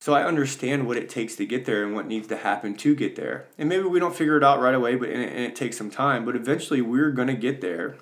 So 0.00 0.14
I 0.14 0.22
understand 0.22 0.86
what 0.86 0.96
it 0.96 1.08
takes 1.08 1.34
to 1.36 1.46
get 1.46 1.64
there 1.64 1.84
and 1.84 1.96
what 1.96 2.06
needs 2.06 2.28
to 2.28 2.36
happen 2.36 2.76
to 2.76 2.94
get 2.94 3.16
there. 3.16 3.46
And 3.58 3.68
maybe 3.68 3.82
we 3.82 3.98
don't 3.98 4.14
figure 4.14 4.36
it 4.36 4.44
out 4.44 4.60
right 4.60 4.74
away, 4.74 4.94
but 4.94 5.08
and 5.08 5.20
it, 5.20 5.32
and 5.32 5.40
it 5.40 5.56
takes 5.56 5.76
some 5.76 5.90
time. 5.90 6.24
But 6.24 6.36
eventually, 6.36 6.80
we're 6.80 7.10
going 7.10 7.28
to 7.28 7.34
get 7.34 7.60
there 7.60 7.96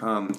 um, 0.00 0.34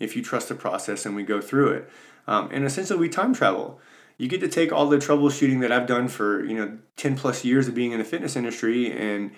if 0.00 0.16
you 0.16 0.22
trust 0.22 0.48
the 0.48 0.56
process 0.56 1.06
and 1.06 1.14
we 1.14 1.22
go 1.22 1.40
through 1.40 1.68
it. 1.74 1.90
Um, 2.26 2.48
and 2.50 2.64
essentially, 2.64 2.98
we 2.98 3.08
time 3.08 3.32
travel 3.32 3.80
you 4.18 4.28
get 4.28 4.40
to 4.40 4.48
take 4.48 4.72
all 4.72 4.86
the 4.86 4.96
troubleshooting 4.96 5.60
that 5.60 5.72
I've 5.72 5.86
done 5.86 6.08
for, 6.08 6.44
you 6.44 6.54
know, 6.54 6.78
10 6.96 7.16
plus 7.16 7.44
years 7.44 7.68
of 7.68 7.74
being 7.74 7.92
in 7.92 7.98
the 7.98 8.04
fitness 8.04 8.36
industry 8.36 8.90
and 8.90 9.30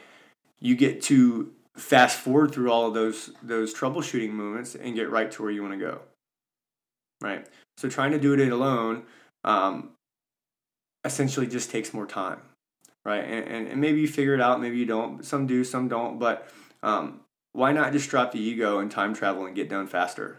you 0.60 0.76
get 0.76 1.02
to 1.02 1.52
fast 1.76 2.18
forward 2.18 2.52
through 2.52 2.70
all 2.70 2.86
of 2.86 2.94
those 2.94 3.30
those 3.42 3.72
troubleshooting 3.72 4.30
moments 4.30 4.74
and 4.74 4.96
get 4.96 5.10
right 5.10 5.30
to 5.32 5.42
where 5.42 5.50
you 5.50 5.62
want 5.62 5.74
to 5.74 5.78
go. 5.78 6.00
Right? 7.20 7.46
So 7.76 7.88
trying 7.88 8.12
to 8.12 8.18
do 8.18 8.34
it 8.34 8.52
alone 8.52 9.04
um, 9.44 9.90
essentially 11.04 11.46
just 11.46 11.70
takes 11.70 11.94
more 11.94 12.06
time. 12.06 12.40
Right? 13.04 13.24
And, 13.24 13.48
and, 13.48 13.68
and, 13.68 13.80
maybe 13.80 14.00
you 14.00 14.08
figure 14.08 14.34
it 14.34 14.40
out, 14.40 14.60
maybe 14.60 14.76
you 14.76 14.84
don't. 14.84 15.24
Some 15.24 15.46
do, 15.46 15.64
some 15.64 15.88
don't. 15.88 16.18
But 16.18 16.46
um, 16.82 17.20
why 17.52 17.72
not 17.72 17.92
just 17.92 18.10
drop 18.10 18.32
the 18.32 18.40
ego 18.40 18.80
and 18.80 18.90
time 18.90 19.14
travel 19.14 19.46
and 19.46 19.56
get 19.56 19.70
done 19.70 19.86
faster? 19.86 20.38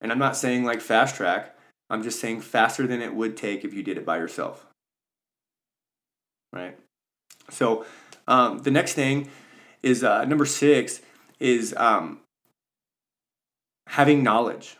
And 0.00 0.12
I'm 0.12 0.18
not 0.18 0.36
saying 0.36 0.64
like 0.64 0.80
fast 0.80 1.16
track. 1.16 1.55
I'm 1.88 2.02
just 2.02 2.20
saying 2.20 2.40
faster 2.40 2.86
than 2.86 3.00
it 3.00 3.14
would 3.14 3.36
take 3.36 3.64
if 3.64 3.72
you 3.72 3.82
did 3.82 3.96
it 3.96 4.04
by 4.04 4.18
yourself. 4.18 4.66
Right? 6.52 6.78
So 7.50 7.84
um, 8.26 8.58
the 8.58 8.70
next 8.70 8.94
thing 8.94 9.30
is 9.82 10.02
uh, 10.02 10.24
number 10.24 10.46
six 10.46 11.00
is 11.38 11.74
um, 11.76 12.20
having 13.86 14.22
knowledge. 14.22 14.76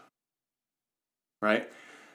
Right? 1.43 1.71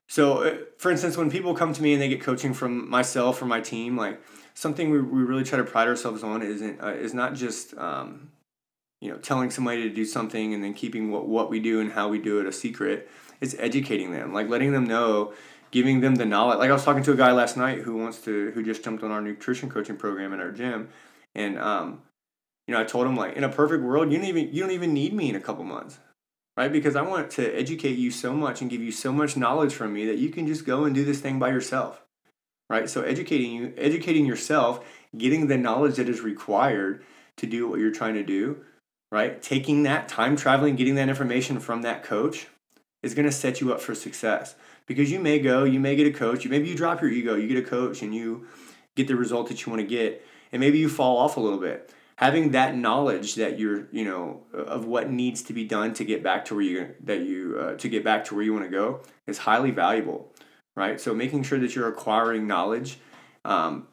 So, 0.10 0.44
uh, 0.44 0.58
for 0.78 0.92
instance, 0.92 1.16
when 1.16 1.32
people 1.32 1.56
come 1.56 1.72
to 1.72 1.82
me 1.82 1.94
and 1.94 2.02
they 2.02 2.10
get 2.10 2.20
coaching 2.20 2.54
from 2.54 2.90
myself 2.90 3.42
or 3.42 3.46
my 3.46 3.62
team, 3.62 3.96
like 3.96 4.22
something 4.54 4.90
we, 4.90 5.00
we 5.00 5.22
really 5.24 5.46
try 5.46 5.58
to 5.58 5.64
pride 5.64 5.88
ourselves 5.88 6.22
on 6.22 6.42
isn't 6.42 6.82
uh, 6.82 6.90
is 6.90 7.14
not 7.14 7.34
just 7.34 7.78
um, 7.78 8.32
you 9.02 9.12
know 9.12 9.18
telling 9.18 9.52
somebody 9.52 9.84
to 9.84 9.90
do 9.90 10.06
something 10.06 10.54
and 10.54 10.64
then 10.64 10.74
keeping 10.74 11.12
what, 11.12 11.28
what 11.28 11.50
we 11.50 11.60
do 11.60 11.82
and 11.82 11.92
how 11.92 12.08
we 12.08 12.20
do 12.20 12.40
it 12.40 12.46
a 12.46 12.52
secret 12.52 13.10
it's 13.42 13.56
educating 13.58 14.12
them, 14.12 14.34
like 14.34 14.48
letting 14.48 14.72
them 14.72 14.86
know, 14.86 15.34
giving 15.72 16.00
them 16.00 16.16
the 16.16 16.26
knowledge. 16.26 16.60
Like 16.60 16.70
I 16.70 16.74
was 16.74 16.86
talking 16.86 17.04
to 17.04 17.12
a 17.12 17.16
guy 17.16 17.32
last 17.32 17.58
night 17.58 17.80
who 17.80 17.98
wants 17.98 18.20
to, 18.20 18.52
who 18.52 18.64
just 18.64 18.84
jumped 18.84 19.04
on 19.04 19.12
our 19.12 19.22
nutrition 19.22 19.70
coaching 19.70 19.98
program 19.98 20.32
in 20.32 20.40
our 20.40 20.52
gym, 20.52 20.90
and 21.36 21.60
um, 21.60 22.04
you 22.68 22.74
know, 22.74 22.80
I 22.80 22.84
told 22.84 23.08
him 23.08 23.16
like, 23.16 23.36
in 23.36 23.44
a 23.44 23.50
perfect 23.50 23.84
world, 23.84 24.12
you 24.12 24.20
don't 24.20 24.28
even 24.28 24.54
you 24.54 24.62
don't 24.62 24.72
even 24.72 24.94
need 24.94 25.14
me 25.14 25.30
in 25.30 25.36
a 25.36 25.42
couple 25.42 25.64
months, 25.64 25.98
right? 26.56 26.72
Because 26.72 26.96
I 26.96 27.02
want 27.02 27.32
to 27.32 27.52
educate 27.52 27.98
you 27.98 28.12
so 28.12 28.34
much 28.34 28.62
and 28.62 28.70
give 28.70 28.82
you 28.82 28.92
so 28.92 29.12
much 29.12 29.36
knowledge 29.36 29.74
from 29.74 29.92
me 29.92 30.06
that 30.06 30.20
you 30.20 30.30
can 30.30 30.46
just 30.46 30.66
go 30.66 30.86
and 30.86 30.94
do 30.94 31.04
this 31.04 31.20
thing 31.20 31.40
by 31.40 31.50
yourself, 31.50 32.04
right? 32.70 32.88
So 32.88 33.02
educating 33.02 33.52
you, 33.52 33.74
educating 33.76 34.28
yourself, 34.28 34.86
getting 35.18 35.48
the 35.48 35.58
knowledge 35.58 35.96
that 35.96 36.08
is 36.08 36.22
required 36.22 37.04
to 37.38 37.48
do 37.48 37.68
what 37.68 37.80
you're 37.80 37.92
trying 37.92 38.14
to 38.14 38.24
do, 38.24 38.64
right? 39.12 39.42
Taking 39.42 39.84
that 39.84 40.08
time 40.08 40.36
traveling, 40.36 40.76
getting 40.76 40.96
that 40.96 41.10
information 41.10 41.60
from 41.60 41.82
that 41.82 42.04
coach, 42.04 42.48
is 43.04 43.14
going 43.14 43.26
to 43.26 43.32
set 43.32 43.62
you 43.62 43.74
up 43.74 43.82
for 43.82 43.94
success 43.96 44.56
because 44.86 45.12
you 45.12 45.20
may 45.20 45.40
go, 45.40 45.64
you 45.64 45.80
may 45.80 45.96
get 45.96 46.08
a 46.08 46.12
coach, 46.12 46.48
maybe 46.48 46.70
you 46.70 46.76
drop 46.76 47.02
your 47.02 47.10
ego, 47.10 47.36
you 47.36 47.48
get 47.48 47.58
a 47.58 47.68
coach 47.68 48.02
and 48.02 48.14
you 48.14 48.48
get 48.96 49.08
the 49.08 49.16
result 49.16 49.48
that 49.48 49.66
you 49.66 49.72
want 49.72 49.82
to 49.82 49.88
get, 49.88 50.24
and 50.52 50.60
maybe 50.60 50.78
you 50.78 50.90
fall 50.90 51.18
off 51.18 51.38
a 51.38 51.40
little 51.40 51.60
bit. 51.60 51.94
Having 52.18 52.52
that 52.52 52.76
knowledge 52.76 53.36
that 53.36 53.58
you're, 53.58 53.88
you 53.92 54.06
know, 54.06 54.44
of 54.54 54.86
what 54.86 55.10
needs 55.10 55.42
to 55.44 55.54
be 55.54 55.66
done 55.66 55.94
to 55.96 56.06
get 56.06 56.22
back 56.22 56.46
to 56.46 56.56
where 56.56 56.64
you 56.64 56.96
that 57.04 57.22
you 57.22 57.58
uh, 57.60 57.76
to 57.78 57.90
get 57.90 58.04
back 58.04 58.26
to 58.26 58.36
where 58.36 58.44
you 58.44 58.54
want 58.54 58.66
to 58.66 58.72
go 58.72 59.02
is 59.26 59.40
highly 59.40 59.72
valuable, 59.72 60.32
right? 60.76 61.02
So 61.02 61.16
making 61.16 61.44
sure 61.44 61.58
that 61.58 61.74
you're 61.74 61.88
acquiring 61.88 62.46
knowledge 62.46 63.00
um, 63.44 63.88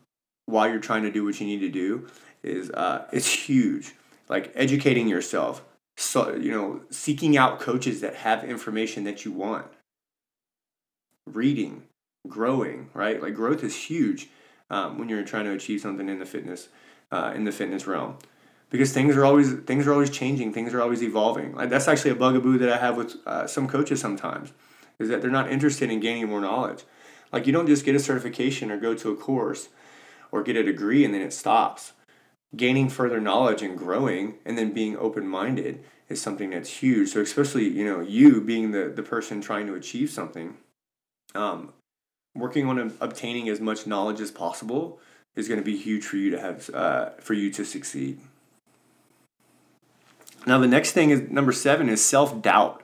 while 0.45 0.69
you're 0.69 0.79
trying 0.79 1.05
to 1.05 1.11
do 1.11 1.25
what 1.25 1.41
you 1.41 1.47
need 1.47 1.61
to 1.61 1.71
do 1.71 2.07
is 2.43 2.71
uh, 2.71 3.07
it's 3.13 3.31
huge. 3.31 3.95
Like 4.29 4.53
educating 4.55 5.09
yourself, 5.09 5.65
so 5.97 6.35
you 6.35 6.51
know 6.51 6.83
seeking 6.91 7.37
out 7.37 7.61
coaches 7.61 8.01
that 8.01 8.17
have 8.17 8.45
information 8.45 9.05
that 9.05 9.25
you 9.25 9.33
want. 9.33 9.67
Reading 11.27 11.85
growing 12.27 12.91
right? 12.95 13.23
Like 13.23 13.35
growth 13.35 13.65
is 13.65 13.75
huge 13.75 14.29
um, 14.71 14.99
when 14.99 15.09
you're 15.09 15.25
trying 15.25 15.45
to 15.45 15.53
achieve 15.53 15.81
something 15.81 16.09
in 16.09 16.19
the 16.19 16.27
fitness 16.27 16.69
uh, 17.11 17.33
in 17.35 17.45
the 17.45 17.53
fitness 17.53 17.87
realm. 17.87 18.19
Because 18.71 18.93
things 18.93 19.17
are 19.17 19.25
always 19.25 19.55
things 19.55 19.87
are 19.87 19.93
always 19.93 20.11
changing 20.11 20.53
things 20.53 20.75
are 20.75 20.83
always 20.83 21.03
evolving. 21.03 21.55
Like 21.55 21.71
that's 21.71 21.89
actually 21.89 22.11
a 22.11 22.17
bugaboo 22.17 22.59
that 22.59 22.71
i 22.71 22.77
have 22.77 22.97
with 22.97 23.17
uh, 23.27 23.47
some 23.47 23.67
coaches 23.69 24.01
sometimes 24.01 24.53
is 24.99 25.09
that 25.09 25.23
they're 25.23 25.31
not 25.31 25.51
interested 25.51 25.91
in 25.91 26.01
gaining 26.01 26.29
more 26.29 26.41
knowledge. 26.41 26.85
Like 27.33 27.47
you 27.47 27.53
don't 27.53 27.67
just 27.67 27.85
get 27.85 27.95
a 27.95 28.01
certification 28.01 28.71
or 28.71 28.79
go 28.79 28.95
to 28.95 29.11
a 29.11 29.17
course 29.17 29.69
or 30.31 30.43
get 30.43 30.57
a 30.57 30.63
degree 30.63 31.05
and 31.05 31.15
then 31.15 31.23
it 31.23 31.33
stops 31.33 31.93
gaining 32.57 32.89
further 32.89 33.21
knowledge 33.21 33.63
and 33.63 33.77
growing 33.77 34.35
and 34.45 34.57
then 34.57 34.73
being 34.73 34.97
open-minded 34.97 35.85
is 36.09 36.21
something 36.21 36.51
that's 36.51 36.71
huge. 36.71 37.11
So 37.11 37.21
especially 37.21 37.69
you 37.69 37.85
know 37.85 38.01
you 38.01 38.41
being 38.41 38.71
the, 38.73 38.89
the 38.89 39.03
person 39.03 39.41
trying 39.41 39.67
to 39.67 39.75
achieve 39.75 40.11
something 40.11 40.57
um, 41.35 41.73
working 42.35 42.67
on 42.67 42.95
obtaining 43.01 43.49
as 43.49 43.61
much 43.61 43.87
knowledge 43.87 44.21
as 44.21 44.31
possible 44.31 44.99
is 45.37 45.47
going 45.47 45.61
to 45.61 45.65
be 45.65 45.77
huge 45.77 46.05
for 46.05 46.17
you 46.17 46.31
to 46.31 46.41
have 46.41 46.71
uh, 46.71 47.11
for 47.21 47.35
you 47.35 47.51
to 47.53 47.65
succeed. 47.65 48.21
Now 50.47 50.59
the 50.59 50.69
next 50.69 50.93
thing 50.93 51.11
is 51.11 51.31
number 51.31 51.53
seven 51.53 51.89
is 51.89 52.03
self-doubt 52.05 52.83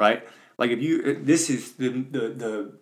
right? 0.00 0.26
Like 0.58 0.70
if 0.70 0.82
you 0.82 1.22
this 1.22 1.50
is 1.50 1.74
the 1.74 1.88
the, 1.88 2.28
the 2.44 2.72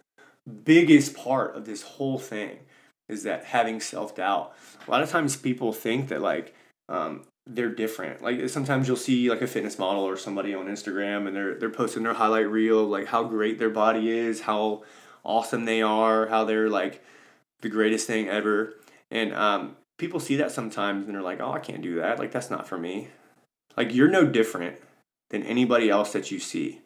biggest 0.64 1.14
part 1.14 1.57
of 1.57 1.66
this 1.66 1.83
whole 1.83 2.18
thing 2.18 2.61
is 3.09 3.23
that 3.23 3.44
having 3.44 3.81
self 3.81 4.16
doubt. 4.16 4.55
A 4.87 4.90
lot 4.90 5.03
of 5.03 5.11
times 5.11 5.37
people 5.37 5.73
think 5.73 6.09
that 6.09 6.21
like 6.23 6.55
um, 6.88 7.25
they're 7.47 7.75
different. 7.75 8.23
Like 8.23 8.49
sometimes 8.49 8.88
you'll 8.88 8.97
see 8.97 9.31
like 9.31 9.42
a 9.42 9.47
fitness 9.47 9.79
model 9.79 10.03
or 10.03 10.16
somebody 10.16 10.55
on 10.55 10.66
Instagram 10.66 11.27
and 11.27 11.37
they're 11.37 11.55
they're 11.55 11.71
posting 11.71 12.03
their 12.03 12.14
highlight 12.14 12.49
reel 12.49 12.85
like 12.85 13.07
how 13.07 13.25
great 13.25 13.59
their 13.59 13.71
body 13.71 14.11
is, 14.11 14.42
how 14.42 14.83
awesome 15.25 15.64
they 15.64 15.83
are, 15.83 16.27
how 16.27 16.44
they're 16.44 16.71
like 16.71 17.03
the 17.61 17.68
greatest 17.68 18.07
thing 18.07 18.29
ever. 18.29 18.75
And 19.11 19.35
um, 19.35 19.77
people 19.99 20.21
see 20.21 20.37
that 20.37 20.53
sometimes 20.53 21.07
and 21.07 21.14
they're 21.14 21.23
like, 21.23 21.40
oh, 21.40 21.53
I 21.53 21.59
can't 21.59 21.83
do 21.83 21.97
that. 21.97 22.18
Like, 22.18 22.33
that's 22.33 22.51
not 22.51 22.68
for 22.68 22.79
me. 22.79 23.09
Like, 23.77 23.94
you're 23.94 24.09
no 24.09 24.25
different 24.25 24.77
than 25.31 25.42
anybody 25.42 25.90
else 25.90 26.12
that 26.12 26.31
you 26.31 26.38
see. 26.38 26.81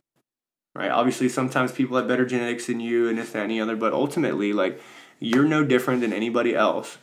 Right? 0.74 0.90
Obviously, 0.90 1.28
sometimes 1.28 1.72
people 1.72 1.96
have 1.98 2.08
better 2.08 2.24
genetics 2.24 2.66
than 2.66 2.80
you 2.80 3.08
and 3.08 3.18
this, 3.18 3.30
that, 3.32 3.42
and 3.42 3.50
the 3.50 3.60
other, 3.60 3.76
but 3.76 3.92
ultimately, 3.92 4.52
like, 4.52 4.80
you're 5.24 5.44
no 5.44 5.64
different 5.64 6.00
than 6.00 6.12
anybody 6.12 6.54
else. 6.54 6.98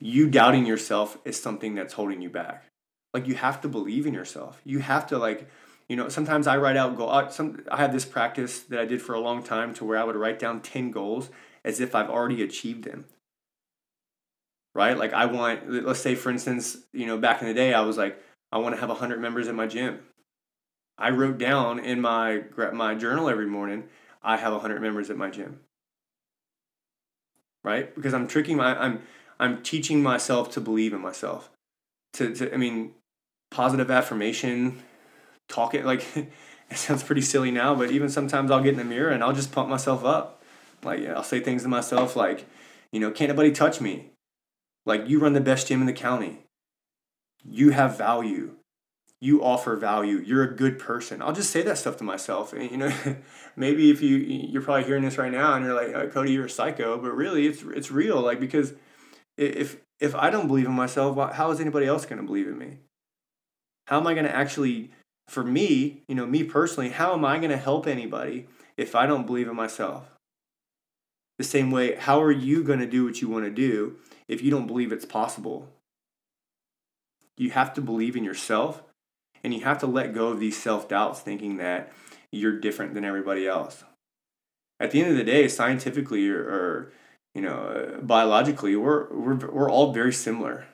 You 0.00 0.28
doubting 0.28 0.66
yourself 0.66 1.18
is 1.24 1.40
something 1.40 1.74
that's 1.74 1.94
holding 1.94 2.20
you 2.20 2.30
back. 2.30 2.64
Like, 3.12 3.26
you 3.26 3.34
have 3.34 3.60
to 3.60 3.68
believe 3.68 4.06
in 4.06 4.14
yourself. 4.14 4.60
You 4.64 4.80
have 4.80 5.06
to, 5.08 5.18
like, 5.18 5.48
you 5.88 5.96
know, 5.96 6.08
sometimes 6.08 6.46
I 6.46 6.56
write 6.56 6.76
out 6.76 6.96
goal. 6.96 7.10
Uh, 7.10 7.28
some 7.28 7.62
I 7.70 7.76
have 7.76 7.92
this 7.92 8.04
practice 8.04 8.60
that 8.60 8.80
I 8.80 8.86
did 8.86 9.02
for 9.02 9.14
a 9.14 9.20
long 9.20 9.42
time 9.42 9.74
to 9.74 9.84
where 9.84 9.98
I 9.98 10.04
would 10.04 10.16
write 10.16 10.38
down 10.38 10.60
ten 10.60 10.90
goals 10.90 11.30
as 11.64 11.78
if 11.78 11.94
I've 11.94 12.08
already 12.08 12.42
achieved 12.42 12.84
them. 12.84 13.04
Right? 14.74 14.96
Like 14.96 15.12
I 15.12 15.26
want, 15.26 15.70
let's 15.84 16.00
say 16.00 16.14
for 16.14 16.30
instance, 16.30 16.78
you 16.92 17.06
know, 17.06 17.18
back 17.18 17.42
in 17.42 17.48
the 17.48 17.54
day, 17.54 17.74
I 17.74 17.82
was 17.82 17.98
like, 17.98 18.18
I 18.50 18.58
want 18.58 18.74
to 18.74 18.80
have 18.80 18.90
hundred 18.96 19.20
members 19.20 19.46
in 19.46 19.54
my 19.54 19.66
gym. 19.66 20.00
I 20.96 21.10
wrote 21.10 21.38
down 21.38 21.78
in 21.78 22.00
my 22.00 22.44
my 22.72 22.94
journal 22.94 23.28
every 23.28 23.46
morning, 23.46 23.84
I 24.22 24.38
have 24.38 24.58
hundred 24.60 24.80
members 24.80 25.10
at 25.10 25.16
my 25.16 25.28
gym. 25.28 25.60
Right? 27.64 27.92
Because 27.94 28.14
I'm 28.14 28.28
tricking 28.28 28.56
my, 28.56 28.78
I'm, 28.78 29.02
I'm 29.40 29.62
teaching 29.62 30.02
myself 30.02 30.52
to 30.52 30.60
believe 30.60 30.92
in 30.92 31.00
myself. 31.00 31.50
To, 32.14 32.32
to 32.34 32.54
I 32.54 32.56
mean, 32.56 32.92
positive 33.50 33.90
affirmation 33.90 34.82
talk 35.48 35.74
it 35.74 35.84
like 35.84 36.04
it 36.16 36.76
sounds 36.76 37.02
pretty 37.02 37.22
silly 37.22 37.50
now, 37.50 37.74
but 37.74 37.90
even 37.90 38.08
sometimes 38.08 38.50
I'll 38.50 38.62
get 38.62 38.72
in 38.72 38.78
the 38.78 38.84
mirror 38.84 39.10
and 39.10 39.22
I'll 39.22 39.32
just 39.32 39.52
pump 39.52 39.68
myself 39.68 40.04
up. 40.04 40.42
Like 40.82 41.06
I'll 41.06 41.24
say 41.24 41.40
things 41.40 41.62
to 41.62 41.68
myself 41.68 42.16
like, 42.16 42.46
you 42.92 43.00
know, 43.00 43.10
can't 43.10 43.30
nobody 43.30 43.52
touch 43.52 43.80
me. 43.80 44.10
Like 44.86 45.08
you 45.08 45.18
run 45.18 45.32
the 45.32 45.40
best 45.40 45.68
gym 45.68 45.80
in 45.80 45.86
the 45.86 45.92
county. 45.92 46.40
You 47.44 47.70
have 47.70 47.96
value. 47.96 48.56
You 49.24 49.42
offer 49.42 49.74
value. 49.74 50.22
You're 50.22 50.42
a 50.42 50.54
good 50.54 50.78
person. 50.78 51.22
I'll 51.22 51.32
just 51.32 51.48
say 51.48 51.62
that 51.62 51.78
stuff 51.78 51.96
to 51.96 52.04
myself. 52.04 52.52
And, 52.52 52.70
you 52.70 52.76
know, 52.76 52.92
maybe 53.56 53.90
if 53.90 54.02
you 54.02 54.18
you're 54.18 54.60
probably 54.60 54.84
hearing 54.84 55.02
this 55.02 55.16
right 55.16 55.32
now 55.32 55.54
and 55.54 55.64
you're 55.64 55.74
like, 55.74 55.94
oh, 55.94 56.10
Cody, 56.10 56.32
you're 56.32 56.44
a 56.44 56.50
psycho, 56.50 56.98
but 56.98 57.12
really 57.12 57.46
it's 57.46 57.62
it's 57.62 57.90
real. 57.90 58.20
Like 58.20 58.38
because 58.38 58.74
if 59.38 59.78
if 59.98 60.14
I 60.14 60.28
don't 60.28 60.46
believe 60.46 60.66
in 60.66 60.72
myself, 60.72 61.16
how 61.32 61.50
is 61.50 61.58
anybody 61.58 61.86
else 61.86 62.04
going 62.04 62.20
to 62.20 62.26
believe 62.26 62.46
in 62.46 62.58
me? 62.58 62.80
How 63.86 63.98
am 63.98 64.06
I 64.06 64.12
going 64.12 64.26
to 64.26 64.36
actually 64.36 64.90
for 65.26 65.42
me, 65.42 66.02
you 66.06 66.14
know, 66.14 66.26
me 66.26 66.44
personally, 66.44 66.90
how 66.90 67.14
am 67.14 67.24
I 67.24 67.38
going 67.38 67.50
to 67.50 67.56
help 67.56 67.86
anybody 67.86 68.46
if 68.76 68.94
I 68.94 69.06
don't 69.06 69.24
believe 69.24 69.48
in 69.48 69.56
myself? 69.56 70.04
The 71.38 71.44
same 71.44 71.70
way, 71.70 71.94
how 71.94 72.22
are 72.22 72.30
you 72.30 72.62
going 72.62 72.80
to 72.80 72.86
do 72.86 73.06
what 73.06 73.22
you 73.22 73.28
want 73.28 73.46
to 73.46 73.50
do 73.50 73.96
if 74.28 74.42
you 74.42 74.50
don't 74.50 74.66
believe 74.66 74.92
it's 74.92 75.06
possible? 75.06 75.70
You 77.38 77.52
have 77.52 77.72
to 77.72 77.80
believe 77.80 78.16
in 78.16 78.22
yourself 78.22 78.82
and 79.44 79.52
you 79.52 79.60
have 79.60 79.78
to 79.78 79.86
let 79.86 80.14
go 80.14 80.28
of 80.28 80.40
these 80.40 80.60
self 80.60 80.88
doubts 80.88 81.20
thinking 81.20 81.58
that 81.58 81.92
you're 82.32 82.58
different 82.58 82.94
than 82.94 83.04
everybody 83.04 83.46
else. 83.46 83.84
At 84.80 84.90
the 84.90 85.00
end 85.00 85.12
of 85.12 85.16
the 85.16 85.24
day, 85.24 85.46
scientifically 85.46 86.28
or, 86.28 86.40
or 86.42 86.92
you 87.34 87.42
know, 87.42 87.58
uh, 87.58 88.00
biologically, 88.00 88.74
we're, 88.74 89.12
we're, 89.12 89.36
we're 89.50 89.70
all 89.70 89.92
very 89.92 90.12
similar. 90.12 90.66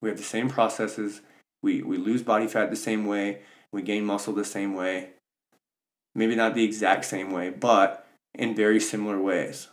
We 0.00 0.08
have 0.08 0.18
the 0.18 0.24
same 0.24 0.48
processes. 0.48 1.20
We, 1.62 1.82
we 1.82 1.96
lose 1.96 2.22
body 2.22 2.46
fat 2.46 2.70
the 2.70 2.76
same 2.76 3.06
way. 3.06 3.40
We 3.70 3.82
gain 3.82 4.04
muscle 4.04 4.34
the 4.34 4.44
same 4.44 4.74
way. 4.74 5.10
Maybe 6.14 6.34
not 6.34 6.54
the 6.54 6.64
exact 6.64 7.04
same 7.04 7.30
way, 7.32 7.50
but 7.50 8.06
in 8.34 8.54
very 8.54 8.80
similar 8.80 9.20
ways. 9.20 9.68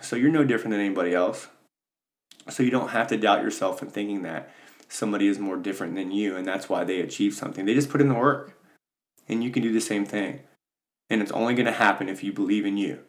So 0.00 0.16
you're 0.16 0.30
no 0.30 0.44
different 0.44 0.72
than 0.72 0.80
anybody 0.80 1.14
else. 1.14 1.48
So 2.48 2.62
you 2.62 2.70
don't 2.70 2.90
have 2.90 3.08
to 3.08 3.16
doubt 3.16 3.42
yourself 3.42 3.82
in 3.82 3.90
thinking 3.90 4.22
that 4.22 4.50
somebody 4.88 5.28
is 5.28 5.38
more 5.38 5.56
different 5.56 5.94
than 5.94 6.10
you 6.10 6.36
and 6.36 6.46
that's 6.46 6.68
why 6.68 6.84
they 6.84 7.00
achieve 7.00 7.34
something. 7.34 7.64
They 7.64 7.74
just 7.74 7.90
put 7.90 8.00
in 8.00 8.08
the 8.08 8.14
work. 8.14 8.54
And 9.28 9.44
you 9.44 9.50
can 9.50 9.62
do 9.62 9.72
the 9.72 9.80
same 9.80 10.06
thing. 10.06 10.40
And 11.10 11.20
it's 11.20 11.32
only 11.32 11.54
going 11.54 11.66
to 11.66 11.72
happen 11.72 12.08
if 12.08 12.24
you 12.24 12.32
believe 12.32 12.64
in 12.64 12.78
you. 12.78 13.00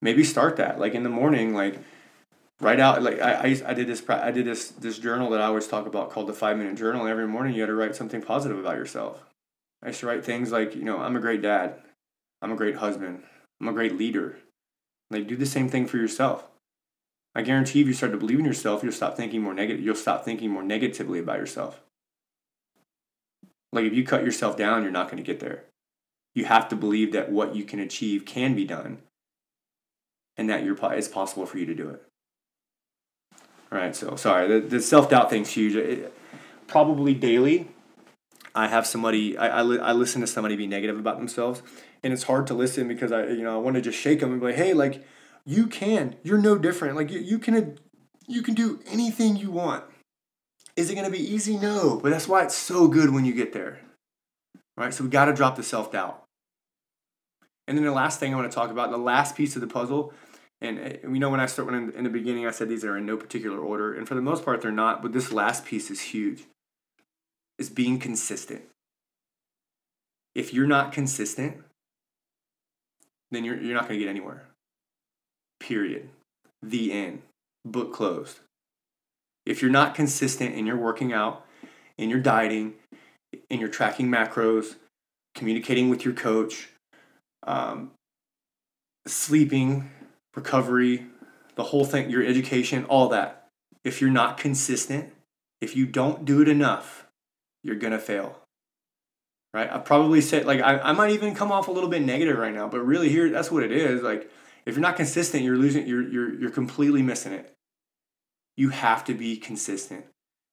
Maybe 0.00 0.24
start 0.24 0.56
that. 0.56 0.78
Like 0.78 0.94
in 0.94 1.02
the 1.02 1.08
morning, 1.08 1.54
like 1.54 1.78
write 2.60 2.80
out 2.80 3.02
like 3.02 3.20
I, 3.20 3.32
I, 3.32 3.62
I 3.66 3.74
did 3.74 3.88
this 3.88 4.02
I 4.08 4.30
did 4.30 4.46
this 4.46 4.68
this 4.68 4.98
journal 4.98 5.30
that 5.30 5.40
I 5.40 5.46
always 5.46 5.66
talk 5.66 5.86
about 5.86 6.10
called 6.10 6.28
the 6.28 6.32
five 6.32 6.56
minute 6.56 6.76
journal. 6.76 7.06
Every 7.06 7.26
morning 7.26 7.54
you 7.54 7.62
got 7.62 7.66
to 7.66 7.74
write 7.74 7.96
something 7.96 8.22
positive 8.22 8.58
about 8.58 8.76
yourself. 8.76 9.24
I 9.82 9.88
used 9.88 10.00
to 10.00 10.06
write 10.06 10.24
things 10.24 10.52
like 10.52 10.74
you 10.74 10.84
know 10.84 10.98
I'm 10.98 11.16
a 11.16 11.20
great 11.20 11.42
dad, 11.42 11.74
I'm 12.40 12.52
a 12.52 12.56
great 12.56 12.76
husband, 12.76 13.22
I'm 13.60 13.68
a 13.68 13.72
great 13.72 13.96
leader. 13.96 14.38
Like 15.10 15.26
do 15.26 15.36
the 15.36 15.46
same 15.46 15.68
thing 15.68 15.86
for 15.86 15.98
yourself. 15.98 16.44
I 17.34 17.42
guarantee 17.42 17.80
if 17.80 17.86
you 17.86 17.94
start 17.94 18.12
to 18.12 18.18
believe 18.18 18.38
in 18.38 18.44
yourself, 18.44 18.82
you'll 18.82 18.92
stop 18.92 19.16
thinking 19.16 19.42
more 19.42 19.54
negative. 19.54 19.84
You'll 19.84 19.94
stop 19.94 20.24
thinking 20.24 20.50
more 20.50 20.62
negatively 20.62 21.18
about 21.18 21.38
yourself. 21.38 21.80
Like 23.72 23.86
if 23.86 23.94
you 23.94 24.04
cut 24.04 24.24
yourself 24.24 24.56
down, 24.56 24.82
you're 24.82 24.92
not 24.92 25.06
going 25.06 25.16
to 25.16 25.26
get 25.26 25.40
there. 25.40 25.64
You 26.34 26.44
have 26.44 26.68
to 26.68 26.76
believe 26.76 27.12
that 27.12 27.30
what 27.30 27.56
you 27.56 27.64
can 27.64 27.80
achieve 27.80 28.24
can 28.24 28.54
be 28.54 28.64
done, 28.64 28.98
and 30.36 30.48
that 30.48 30.64
you're 30.64 30.76
it's 30.92 31.08
possible 31.08 31.46
for 31.46 31.58
you 31.58 31.66
to 31.66 31.74
do 31.74 31.88
it. 31.88 32.02
All 33.70 33.78
right, 33.78 33.96
so 33.96 34.16
sorry, 34.16 34.48
the, 34.48 34.60
the 34.66 34.80
self 34.80 35.08
doubt 35.08 35.30
thing's 35.30 35.50
huge. 35.50 35.74
It, 35.74 36.14
probably 36.66 37.14
daily, 37.14 37.68
I 38.54 38.68
have 38.68 38.86
somebody, 38.86 39.36
I, 39.36 39.60
I, 39.60 39.62
li- 39.62 39.78
I 39.78 39.92
listen 39.92 40.20
to 40.20 40.26
somebody 40.26 40.56
be 40.56 40.66
negative 40.66 40.98
about 40.98 41.18
themselves, 41.18 41.62
and 42.02 42.12
it's 42.12 42.24
hard 42.24 42.46
to 42.48 42.54
listen 42.54 42.88
because 42.88 43.12
I, 43.12 43.26
you 43.28 43.42
know, 43.42 43.54
I 43.54 43.58
want 43.58 43.76
to 43.76 43.82
just 43.82 43.98
shake 43.98 44.20
them 44.20 44.32
and 44.32 44.40
be 44.40 44.48
like, 44.48 44.56
hey, 44.56 44.74
like, 44.74 45.04
you 45.44 45.66
can, 45.66 46.16
you're 46.22 46.38
no 46.38 46.56
different. 46.56 46.96
Like, 46.96 47.10
you, 47.10 47.20
you 47.20 47.38
can, 47.38 47.78
you 48.26 48.42
can 48.42 48.54
do 48.54 48.80
anything 48.86 49.36
you 49.36 49.50
want. 49.50 49.84
Is 50.76 50.90
it 50.90 50.94
going 50.94 51.06
to 51.06 51.12
be 51.12 51.22
easy? 51.22 51.56
No, 51.56 52.00
but 52.02 52.10
that's 52.10 52.28
why 52.28 52.44
it's 52.44 52.54
so 52.54 52.88
good 52.88 53.10
when 53.10 53.24
you 53.24 53.34
get 53.34 53.52
there. 53.52 53.80
All 54.78 54.84
right, 54.84 54.94
so 54.94 55.04
we 55.04 55.10
got 55.10 55.26
to 55.26 55.34
drop 55.34 55.56
the 55.56 55.62
self 55.62 55.92
doubt. 55.92 56.22
And 57.68 57.76
then 57.76 57.84
the 57.84 57.92
last 57.92 58.18
thing 58.18 58.32
I 58.32 58.36
want 58.36 58.50
to 58.50 58.54
talk 58.54 58.70
about, 58.70 58.90
the 58.90 58.96
last 58.96 59.36
piece 59.36 59.54
of 59.54 59.60
the 59.60 59.68
puzzle, 59.68 60.12
and 60.62 60.78
we 61.04 61.18
uh, 61.18 61.20
know 61.20 61.30
when 61.30 61.40
I 61.40 61.46
start 61.46 61.66
when 61.66 61.74
in, 61.74 61.92
in 61.92 62.04
the 62.04 62.10
beginning, 62.10 62.46
I 62.46 62.52
said 62.52 62.68
these 62.68 62.84
are 62.84 62.96
in 62.96 63.04
no 63.04 63.16
particular 63.16 63.58
order, 63.58 63.92
and 63.92 64.06
for 64.06 64.14
the 64.14 64.22
most 64.22 64.44
part, 64.44 64.62
they're 64.62 64.70
not. 64.70 65.02
But 65.02 65.12
this 65.12 65.32
last 65.32 65.64
piece 65.64 65.90
is 65.90 66.00
huge. 66.00 66.44
Is 67.58 67.68
being 67.68 67.98
consistent. 67.98 68.62
If 70.34 70.54
you're 70.54 70.66
not 70.66 70.92
consistent, 70.92 71.62
then 73.30 73.44
you're 73.44 73.60
you're 73.60 73.74
not 73.74 73.88
going 73.88 73.98
to 73.98 74.04
get 74.04 74.10
anywhere. 74.10 74.46
Period. 75.62 76.08
The 76.60 76.92
end. 76.92 77.22
Book 77.64 77.94
closed. 77.94 78.40
If 79.46 79.62
you're 79.62 79.70
not 79.70 79.94
consistent 79.94 80.56
in 80.56 80.66
you're 80.66 80.76
working 80.76 81.12
out, 81.12 81.46
in 81.96 82.10
you're 82.10 82.18
dieting, 82.18 82.74
in 83.48 83.60
you're 83.60 83.68
tracking 83.68 84.08
macros, 84.08 84.74
communicating 85.36 85.88
with 85.88 86.04
your 86.04 86.14
coach, 86.14 86.70
um, 87.46 87.92
sleeping, 89.06 89.88
recovery, 90.34 91.06
the 91.54 91.62
whole 91.62 91.84
thing, 91.84 92.10
your 92.10 92.24
education, 92.24 92.84
all 92.86 93.08
that. 93.10 93.46
If 93.84 94.00
you're 94.00 94.10
not 94.10 94.38
consistent, 94.38 95.12
if 95.60 95.76
you 95.76 95.86
don't 95.86 96.24
do 96.24 96.42
it 96.42 96.48
enough, 96.48 97.06
you're 97.62 97.76
to 97.76 98.00
fail. 98.00 98.40
Right? 99.54 99.70
I 99.70 99.78
probably 99.78 100.22
said, 100.22 100.44
like, 100.44 100.60
I, 100.60 100.78
I 100.78 100.92
might 100.92 101.12
even 101.12 101.36
come 101.36 101.52
off 101.52 101.68
a 101.68 101.72
little 101.72 101.90
bit 101.90 102.02
negative 102.02 102.36
right 102.36 102.52
now, 102.52 102.66
but 102.66 102.80
really 102.80 103.10
here, 103.10 103.30
that's 103.30 103.50
what 103.50 103.62
it 103.62 103.70
is. 103.70 104.02
Like, 104.02 104.28
if 104.66 104.74
you're 104.74 104.82
not 104.82 104.96
consistent, 104.96 105.42
you're 105.42 105.56
losing, 105.56 105.86
you're, 105.86 106.06
you're, 106.06 106.34
you're 106.34 106.50
completely 106.50 107.02
missing 107.02 107.32
it. 107.32 107.52
You 108.56 108.68
have 108.70 109.04
to 109.04 109.14
be 109.14 109.36
consistent. 109.36 110.04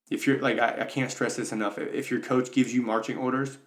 If 0.10 0.26
you're, 0.26 0.40
like, 0.40 0.58
I, 0.58 0.82
I 0.82 0.86
can't 0.86 1.12
stress 1.12 1.36
this 1.36 1.52
enough. 1.52 1.78
If 1.78 2.10
your 2.10 2.20
coach 2.20 2.52
gives 2.52 2.74
you 2.74 2.82
marching 2.82 3.18
orders, 3.18 3.58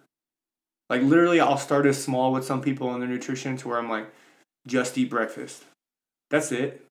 like, 0.89 1.01
literally, 1.01 1.39
I'll 1.39 1.57
start 1.57 1.85
as 1.85 2.03
small 2.03 2.33
with 2.33 2.43
some 2.43 2.61
people 2.61 2.89
on 2.89 2.99
their 2.99 3.09
nutrition 3.09 3.55
to 3.57 3.67
where 3.67 3.77
I'm 3.77 3.89
like, 3.89 4.13
just 4.67 4.97
eat 4.97 5.09
breakfast 5.09 5.63
that's 6.33 6.51
it. 6.51 6.83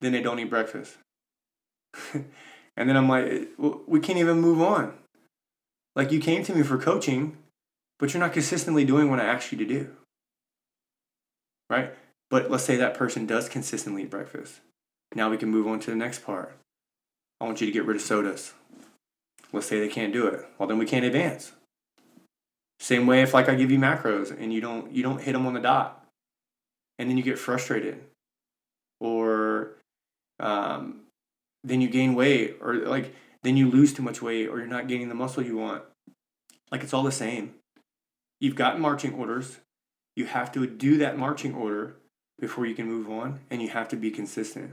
Then 0.00 0.12
they 0.12 0.22
don't 0.22 0.38
eat 0.38 0.48
breakfast. 0.48 0.96
and 2.14 2.88
then 2.88 2.96
I'm 2.96 3.08
like, 3.08 3.48
we 3.58 3.98
can't 3.98 4.20
even 4.20 4.40
move 4.40 4.62
on. 4.62 4.94
Like 5.96 6.12
you 6.12 6.20
came 6.20 6.44
to 6.44 6.54
me 6.54 6.62
for 6.62 6.78
coaching, 6.78 7.36
but 7.98 8.14
you're 8.14 8.20
not 8.20 8.32
consistently 8.32 8.84
doing 8.84 9.10
what 9.10 9.18
I 9.18 9.24
asked 9.24 9.50
you 9.50 9.58
to 9.58 9.64
do. 9.64 9.90
Right? 11.68 11.92
But 12.30 12.50
let's 12.50 12.64
say 12.64 12.76
that 12.76 12.94
person 12.94 13.26
does 13.26 13.48
consistently 13.48 14.02
eat 14.02 14.10
breakfast. 14.10 14.60
Now 15.14 15.30
we 15.30 15.38
can 15.38 15.48
move 15.48 15.66
on 15.66 15.80
to 15.80 15.90
the 15.90 15.96
next 15.96 16.24
part. 16.24 16.56
I 17.40 17.44
want 17.44 17.60
you 17.60 17.66
to 17.66 17.72
get 17.72 17.84
rid 17.84 17.96
of 17.96 18.02
sodas. 18.02 18.52
Let's 19.52 19.66
say 19.66 19.80
they 19.80 19.88
can't 19.88 20.12
do 20.12 20.26
it. 20.26 20.46
Well, 20.58 20.68
then 20.68 20.78
we 20.78 20.84
can't 20.84 21.04
advance. 21.04 21.52
Same 22.80 23.06
way 23.06 23.22
if 23.22 23.32
like 23.32 23.48
I 23.48 23.54
give 23.54 23.70
you 23.70 23.78
macros 23.78 24.30
and 24.38 24.52
you 24.52 24.60
don't 24.60 24.92
you 24.92 25.02
don't 25.02 25.22
hit 25.22 25.32
them 25.32 25.46
on 25.46 25.54
the 25.54 25.60
dot, 25.60 26.04
and 26.98 27.08
then 27.08 27.16
you 27.16 27.22
get 27.22 27.38
frustrated 27.38 28.04
or 29.00 29.76
um, 30.40 31.00
then 31.64 31.80
you 31.80 31.88
gain 31.88 32.14
weight 32.14 32.56
or 32.60 32.74
like 32.74 33.14
then 33.42 33.56
you 33.56 33.70
lose 33.70 33.92
too 33.92 34.02
much 34.02 34.20
weight 34.20 34.48
or 34.48 34.58
you're 34.58 34.66
not 34.66 34.88
gaining 34.88 35.08
the 35.08 35.14
muscle 35.14 35.42
you 35.42 35.56
want 35.56 35.82
like 36.70 36.82
it's 36.82 36.92
all 36.92 37.02
the 37.02 37.12
same 37.12 37.54
you've 38.40 38.54
got 38.54 38.80
marching 38.80 39.14
orders 39.14 39.58
you 40.16 40.26
have 40.26 40.52
to 40.52 40.66
do 40.66 40.98
that 40.98 41.18
marching 41.18 41.54
order 41.54 41.96
before 42.38 42.66
you 42.66 42.74
can 42.74 42.86
move 42.86 43.10
on, 43.10 43.40
and 43.50 43.60
you 43.60 43.68
have 43.68 43.88
to 43.88 43.96
be 43.96 44.10
consistent. 44.10 44.72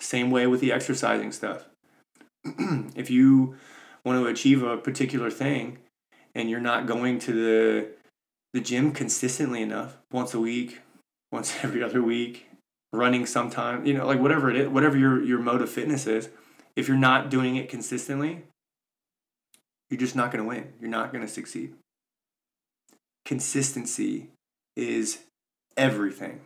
Same 0.00 0.30
way 0.30 0.46
with 0.46 0.60
the 0.60 0.72
exercising 0.72 1.30
stuff. 1.30 1.66
if 2.44 3.08
you 3.10 3.56
want 4.04 4.20
to 4.20 4.26
achieve 4.26 4.62
a 4.62 4.76
particular 4.76 5.30
thing 5.30 5.78
and 6.34 6.50
you're 6.50 6.60
not 6.60 6.86
going 6.86 7.18
to 7.20 7.32
the 7.32 7.88
the 8.52 8.60
gym 8.60 8.92
consistently 8.92 9.62
enough, 9.62 9.96
once 10.10 10.34
a 10.34 10.40
week, 10.40 10.80
once 11.30 11.56
every 11.62 11.82
other 11.82 12.02
week, 12.02 12.48
running 12.92 13.24
sometime, 13.24 13.86
you 13.86 13.94
know, 13.94 14.06
like 14.06 14.20
whatever 14.20 14.50
it 14.50 14.56
is, 14.56 14.68
whatever 14.68 14.98
your 14.98 15.22
your 15.22 15.38
mode 15.38 15.62
of 15.62 15.70
fitness 15.70 16.06
is, 16.06 16.28
if 16.76 16.88
you're 16.88 16.96
not 16.96 17.30
doing 17.30 17.56
it 17.56 17.68
consistently, 17.68 18.42
you're 19.88 20.00
just 20.00 20.16
not 20.16 20.32
going 20.32 20.42
to 20.42 20.48
win. 20.48 20.72
You're 20.80 20.90
not 20.90 21.12
going 21.12 21.24
to 21.24 21.32
succeed. 21.32 21.74
Consistency 23.24 24.28
is 24.76 25.20
everything. 25.76 26.40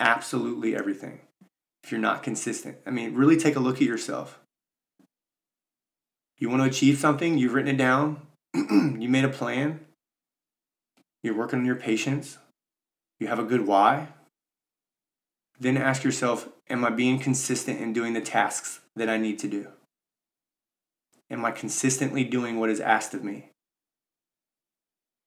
Absolutely 0.00 0.76
everything. 0.76 1.20
If 1.82 1.92
you're 1.92 2.00
not 2.00 2.22
consistent, 2.22 2.78
I 2.86 2.90
mean, 2.90 3.14
really 3.14 3.36
take 3.36 3.56
a 3.56 3.60
look 3.60 3.76
at 3.76 3.82
yourself. 3.82 4.40
You 6.38 6.50
want 6.50 6.62
to 6.62 6.68
achieve 6.68 6.98
something, 6.98 7.38
you've 7.38 7.54
written 7.54 7.74
it 7.74 7.78
down, 7.78 8.20
you 8.54 9.08
made 9.08 9.24
a 9.24 9.28
plan, 9.28 9.80
you're 11.22 11.36
working 11.36 11.60
on 11.60 11.64
your 11.64 11.76
patience, 11.76 12.38
you 13.18 13.28
have 13.28 13.38
a 13.38 13.44
good 13.44 13.66
why. 13.66 14.08
Then 15.58 15.78
ask 15.78 16.04
yourself, 16.04 16.48
am 16.68 16.84
I 16.84 16.90
being 16.90 17.18
consistent 17.18 17.80
in 17.80 17.94
doing 17.94 18.12
the 18.12 18.20
tasks 18.20 18.80
that 18.94 19.08
I 19.08 19.16
need 19.16 19.38
to 19.38 19.48
do? 19.48 19.68
Am 21.30 21.44
I 21.44 21.50
consistently 21.50 22.24
doing 22.24 22.60
what 22.60 22.70
is 22.70 22.80
asked 22.80 23.14
of 23.14 23.24
me? 23.24 23.50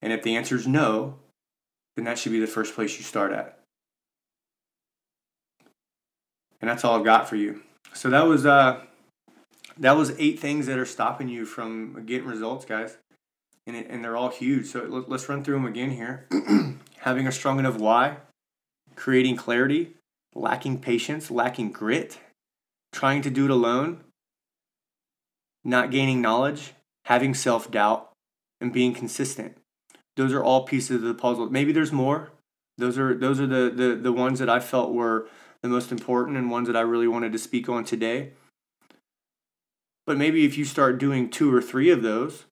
And 0.02 0.14
if 0.14 0.24
the 0.24 0.36
answer 0.36 0.56
is 0.56 0.68
no, 0.68 1.20
then 2.00 2.06
that 2.06 2.18
should 2.18 2.32
be 2.32 2.40
the 2.40 2.48
first 2.48 2.76
place 2.76 2.98
you 2.98 3.04
start 3.04 3.34
at. 3.34 3.60
And 6.62 6.70
that's 6.70 6.86
all 6.86 6.98
I've 6.98 7.04
got 7.04 7.28
for 7.28 7.36
you. 7.36 7.62
So 7.94 8.10
that 8.10 8.26
was 8.26 8.46
uh 8.46 8.86
that 9.78 9.98
was 9.98 10.18
eight 10.18 10.40
things 10.40 10.66
that 10.68 10.78
are 10.78 10.86
stopping 10.86 11.28
you 11.28 11.46
from 11.46 12.06
getting 12.06 12.26
results, 12.26 12.64
guys. 12.64 12.98
And 13.68 13.76
it, 13.76 13.88
and 13.90 14.02
they're 14.02 14.16
all 14.16 14.30
huge. 14.30 14.68
So 14.68 15.04
let's 15.10 15.28
run 15.28 15.44
through 15.44 15.56
them 15.56 15.66
again 15.66 15.92
here. 15.92 16.26
Having 17.00 17.28
a 17.28 17.34
strong 17.34 17.60
enough 17.60 17.76
why, 17.76 18.18
creating 18.96 19.36
clarity, 19.36 19.96
lacking 20.34 20.80
patience, 20.80 21.30
lacking 21.30 21.74
grit, 21.74 22.18
trying 22.94 23.22
to 23.24 23.30
do 23.30 23.44
it 23.44 23.52
alone, 23.52 24.06
not 25.66 25.92
gaining 25.92 26.22
knowledge, 26.22 26.74
having 27.06 27.34
self 27.34 27.70
doubt, 27.70 28.12
and 28.62 28.72
being 28.72 28.94
consistent. 28.94 29.58
Those 30.20 30.34
are 30.34 30.44
all 30.44 30.66
pieces 30.66 30.98
of 30.98 31.02
the 31.04 31.14
puzzle. 31.14 31.50
Maybe 31.50 31.72
there's 31.72 31.94
more. 31.94 32.30
Those 32.78 32.98
are 32.98 33.14
those 33.14 33.40
are 33.40 33.48
the, 33.48 33.70
the, 33.74 33.96
the 33.96 34.12
ones 34.12 34.40
that 34.40 34.50
I 34.50 34.60
felt 34.60 34.94
were 34.94 35.30
the 35.62 35.70
most 35.70 35.94
important 35.94 36.36
and 36.36 36.52
ones 36.52 36.68
that 36.68 36.76
I 36.76 36.82
really 36.82 37.08
wanted 37.08 37.32
to 37.32 37.40
speak 37.40 37.70
on 37.70 37.86
today. 37.86 38.34
But 40.06 40.18
maybe 40.18 40.44
if 40.44 40.58
you 40.58 40.66
start 40.66 40.98
doing 40.98 41.30
two 41.30 41.56
or 41.56 41.62
three 41.62 41.90
of 41.90 42.02
those, 42.02 42.44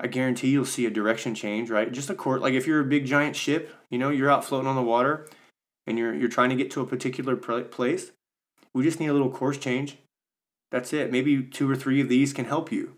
I 0.00 0.08
guarantee 0.08 0.50
you'll 0.50 0.64
see 0.64 0.86
a 0.86 0.90
direction 0.90 1.36
change, 1.36 1.70
right? 1.70 1.92
Just 1.92 2.10
a 2.10 2.16
court, 2.16 2.42
like 2.42 2.54
if 2.54 2.66
you're 2.66 2.80
a 2.80 2.84
big 2.84 3.06
giant 3.06 3.36
ship, 3.36 3.72
you 3.90 3.98
know, 3.98 4.10
you're 4.10 4.28
out 4.28 4.44
floating 4.44 4.66
on 4.66 4.74
the 4.74 4.82
water 4.82 5.28
and 5.86 5.96
you're 5.96 6.12
you're 6.12 6.28
trying 6.28 6.50
to 6.50 6.56
get 6.56 6.72
to 6.72 6.80
a 6.80 6.86
particular 6.86 7.36
place. 7.36 8.10
We 8.74 8.82
just 8.82 8.98
need 8.98 9.06
a 9.06 9.12
little 9.12 9.30
course 9.30 9.58
change. 9.58 9.98
That's 10.72 10.92
it. 10.92 11.12
Maybe 11.12 11.44
two 11.44 11.70
or 11.70 11.76
three 11.76 12.00
of 12.00 12.08
these 12.08 12.32
can 12.32 12.46
help 12.46 12.72
you. 12.72 12.96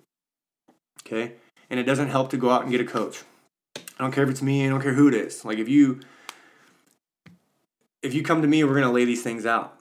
Okay? 1.07 1.35
And 1.69 1.79
it 1.79 1.85
doesn't 1.85 2.09
help 2.09 2.31
to 2.31 2.39
go 2.39 2.49
out 2.49 2.63
and 2.63 2.71
get 2.71 2.81
a 2.81 2.85
coach. 2.87 3.23
I 3.99 4.03
don't 4.03 4.13
care 4.13 4.25
if 4.25 4.31
it's 4.31 4.43
me, 4.43 4.67
I 4.67 4.69
don't 4.69 4.83
care 4.83 4.95
who 4.95 5.09
it 5.09 5.15
is. 5.15 5.45
Like 5.45 5.59
if 5.59 5.69
you 5.69 6.01
if 8.03 8.15
you 8.15 8.23
come 8.23 8.43
to 8.43 8.49
me, 8.49 8.63
we're 8.63 8.75
to 8.87 8.91
lay 8.91 9.05
these 9.05 9.23
things 9.23 9.45
out. 9.45 9.81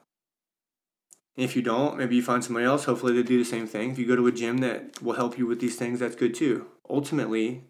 And 1.38 1.43
if 1.43 1.56
you 1.56 1.62
don't, 1.62 1.97
maybe 1.97 2.15
you 2.15 2.23
find 2.23 2.43
somebody 2.43 2.65
else. 2.65 2.86
Hopefully, 2.86 3.13
they 3.13 3.23
do 3.23 3.38
the 3.38 3.49
same 3.49 3.67
thing. 3.67 3.91
If 3.91 3.99
you 3.99 4.08
go 4.08 4.15
to 4.15 4.28
a 4.28 4.32
gym 4.32 4.60
that 4.60 5.01
will 5.01 5.13
help 5.13 5.38
you 5.38 5.45
with 5.45 5.60
these 5.60 5.75
things, 5.75 5.99
that's 5.99 6.15
good 6.15 6.34
too. 6.34 6.65
Ultimately, 6.89 7.63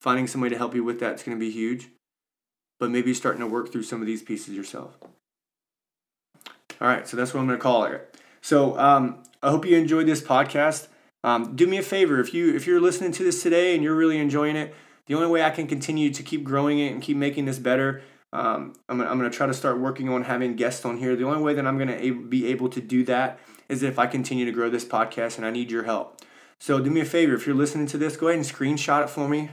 finding 0.00 0.26
somebody 0.26 0.54
to 0.54 0.58
help 0.58 0.74
you 0.74 0.82
with 0.84 1.00
that's 1.00 1.22
to 1.22 1.36
be 1.36 1.50
huge. 1.50 1.88
But 2.80 2.90
maybe 2.90 3.14
starting 3.14 3.40
to 3.40 3.46
work 3.46 3.70
through 3.70 3.84
some 3.84 4.00
of 4.00 4.06
these 4.06 4.22
pieces 4.22 4.54
yourself. 4.54 4.96
All 6.80 6.88
right, 6.88 7.06
so 7.06 7.16
that's 7.16 7.32
what 7.32 7.40
I'm 7.40 7.46
to 7.48 7.56
call 7.56 7.84
it. 7.84 8.16
So 8.40 8.78
um, 8.78 9.22
I 9.42 9.50
hope 9.50 9.64
you 9.64 9.76
enjoyed 9.76 10.06
this 10.06 10.20
podcast. 10.20 10.88
Um, 11.22 11.54
do 11.54 11.66
me 11.66 11.78
a 11.78 11.82
favor 11.82 12.20
if 12.20 12.34
you 12.34 12.54
if 12.54 12.66
you're 12.66 12.80
listening 12.80 13.12
to 13.12 13.22
this 13.22 13.42
today 13.42 13.74
and 13.74 13.82
you're 13.82 13.94
really 13.94 14.18
enjoying 14.18 14.56
it. 14.56 14.74
The 15.06 15.14
only 15.14 15.28
way 15.28 15.42
I 15.42 15.50
can 15.50 15.66
continue 15.66 16.10
to 16.10 16.22
keep 16.22 16.44
growing 16.44 16.78
it 16.78 16.92
and 16.92 17.02
keep 17.02 17.16
making 17.16 17.44
this 17.44 17.58
better 17.58 18.02
um, 18.34 18.72
I'm, 18.88 19.00
I'm 19.00 19.16
going 19.18 19.30
to 19.30 19.36
try 19.36 19.46
to 19.46 19.54
start 19.54 19.78
working 19.78 20.08
on 20.08 20.24
having 20.24 20.56
guests 20.56 20.84
on 20.84 20.98
here. 20.98 21.14
The 21.14 21.24
only 21.24 21.40
way 21.40 21.54
that 21.54 21.64
I'm 21.66 21.78
going 21.78 21.96
to 21.96 22.28
be 22.28 22.48
able 22.48 22.68
to 22.70 22.80
do 22.80 23.04
that 23.04 23.38
is 23.68 23.84
if 23.84 23.96
I 23.98 24.08
continue 24.08 24.44
to 24.44 24.50
grow 24.50 24.68
this 24.68 24.84
podcast, 24.84 25.36
and 25.36 25.46
I 25.46 25.50
need 25.50 25.70
your 25.70 25.84
help. 25.84 26.20
So 26.60 26.80
do 26.80 26.90
me 26.90 27.00
a 27.00 27.04
favor 27.04 27.34
if 27.34 27.46
you're 27.46 27.54
listening 27.54 27.86
to 27.88 27.98
this, 27.98 28.16
go 28.16 28.28
ahead 28.28 28.38
and 28.38 28.46
screenshot 28.46 29.04
it 29.04 29.10
for 29.10 29.28
me, 29.28 29.50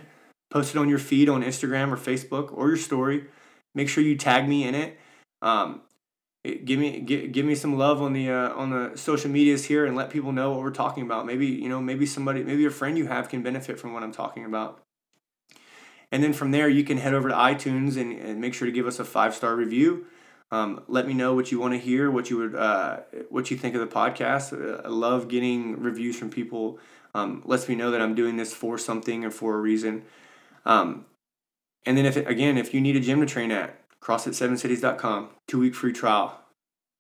post 0.50 0.76
it 0.76 0.80
on 0.80 0.90
your 0.90 0.98
feed 0.98 1.30
on 1.30 1.44
Instagram 1.44 1.92
or 1.92 1.98
Facebook 1.98 2.52
or 2.58 2.70
your 2.70 2.78
story. 2.78 3.26
Make 3.76 3.88
sure 3.88 4.04
you 4.04 4.18
tag 4.18 4.50
me 4.50 4.68
in 4.68 4.74
it. 4.74 4.98
Um, 5.44 5.82
give 6.44 6.80
me 6.80 7.02
give, 7.02 7.32
give 7.32 7.46
me 7.46 7.56
some 7.56 7.78
love 7.78 8.02
on 8.02 8.14
the 8.14 8.32
uh, 8.32 8.50
on 8.54 8.72
the 8.72 8.98
social 8.98 9.30
medias 9.30 9.66
here 9.66 9.86
and 9.86 9.96
let 9.96 10.10
people 10.10 10.32
know 10.32 10.52
what 10.52 10.62
we're 10.62 10.72
talking 10.72 11.04
about. 11.04 11.26
Maybe 11.26 11.48
you 11.48 11.70
know 11.70 11.82
maybe 11.82 12.06
somebody 12.06 12.44
maybe 12.44 12.66
a 12.66 12.70
friend 12.70 12.98
you 12.98 13.08
have 13.08 13.30
can 13.30 13.44
benefit 13.44 13.80
from 13.80 13.94
what 13.94 14.04
I'm 14.04 14.12
talking 14.12 14.46
about. 14.46 14.82
And 16.12 16.24
then 16.24 16.34
from 16.34 16.52
there, 16.52 16.68
you 16.68 16.84
can 16.84 16.98
head 16.98 17.14
over 17.14 17.30
to 17.30 17.36
iTunes 17.36 17.98
and, 17.98 18.12
and 18.14 18.42
make 18.42 18.54
sure 18.54 18.66
to 18.66 18.72
give 18.72 18.86
us 18.86 19.00
a 19.00 19.06
five 19.06 19.34
star 19.34 19.56
review. 19.56 20.06
Um, 20.52 20.84
let 20.88 21.08
me 21.08 21.14
know 21.14 21.34
what 21.34 21.52
you 21.52 21.60
want 21.60 21.74
to 21.74 21.80
hear, 21.80 22.12
what 22.12 22.30
you 22.30 22.38
would, 22.38 22.56
uh, 22.56 22.98
what 23.30 23.50
you 23.50 23.58
think 23.58 23.74
of 23.74 23.82
the 23.82 23.88
podcast. 23.88 24.52
Uh, 24.52 24.82
I 24.84 24.90
love 24.90 25.30
getting 25.30 25.80
reviews 25.82 26.18
from 26.18 26.30
people. 26.30 26.80
Um, 27.14 27.42
lets 27.46 27.70
me 27.70 27.76
know 27.76 27.92
that 27.92 28.02
I'm 28.02 28.16
doing 28.16 28.38
this 28.38 28.54
for 28.54 28.78
something 28.78 29.24
or 29.24 29.32
for 29.32 29.56
a 29.56 29.62
reason. 29.62 30.04
Um, 30.66 31.06
and 31.86 31.98
then 31.98 32.06
if 32.06 32.18
again, 32.18 32.58
if 32.58 32.74
you 32.74 32.82
need 32.82 32.96
a 32.96 33.00
gym 33.00 33.22
to 33.22 33.26
train 33.26 33.52
at, 33.52 33.78
CrossFit7cities.com, 34.02 35.30
two 35.48 35.60
week 35.60 35.76
free 35.76 35.94
trial. 35.94 36.40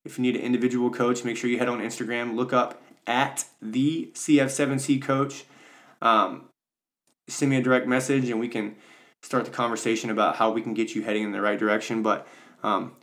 If 0.05 0.17
you 0.17 0.21
need 0.23 0.35
an 0.35 0.41
individual 0.41 0.89
coach, 0.89 1.23
make 1.23 1.37
sure 1.37 1.49
you 1.49 1.59
head 1.59 1.69
on 1.69 1.79
Instagram, 1.79 2.35
look 2.35 2.53
up 2.53 2.81
at 3.05 3.45
the 3.61 4.11
CF7C 4.13 5.01
coach. 5.01 5.45
Um, 6.01 6.45
send 7.27 7.51
me 7.51 7.57
a 7.57 7.61
direct 7.61 7.87
message, 7.87 8.29
and 8.29 8.39
we 8.39 8.47
can 8.47 8.75
start 9.21 9.45
the 9.45 9.51
conversation 9.51 10.09
about 10.09 10.35
how 10.37 10.51
we 10.51 10.61
can 10.61 10.73
get 10.73 10.95
you 10.95 11.03
heading 11.03 11.23
in 11.23 11.31
the 11.31 11.41
right 11.41 11.59
direction. 11.59 12.01
But 12.01 12.27
um, 12.63 12.93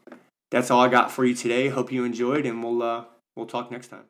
that's 0.50 0.70
all 0.70 0.80
I 0.80 0.88
got 0.88 1.10
for 1.10 1.24
you 1.24 1.34
today. 1.34 1.68
Hope 1.68 1.92
you 1.92 2.04
enjoyed, 2.04 2.46
and 2.46 2.62
we'll 2.62 2.82
uh, 2.82 3.04
we'll 3.36 3.46
talk 3.46 3.70
next 3.70 3.88
time. 3.88 4.04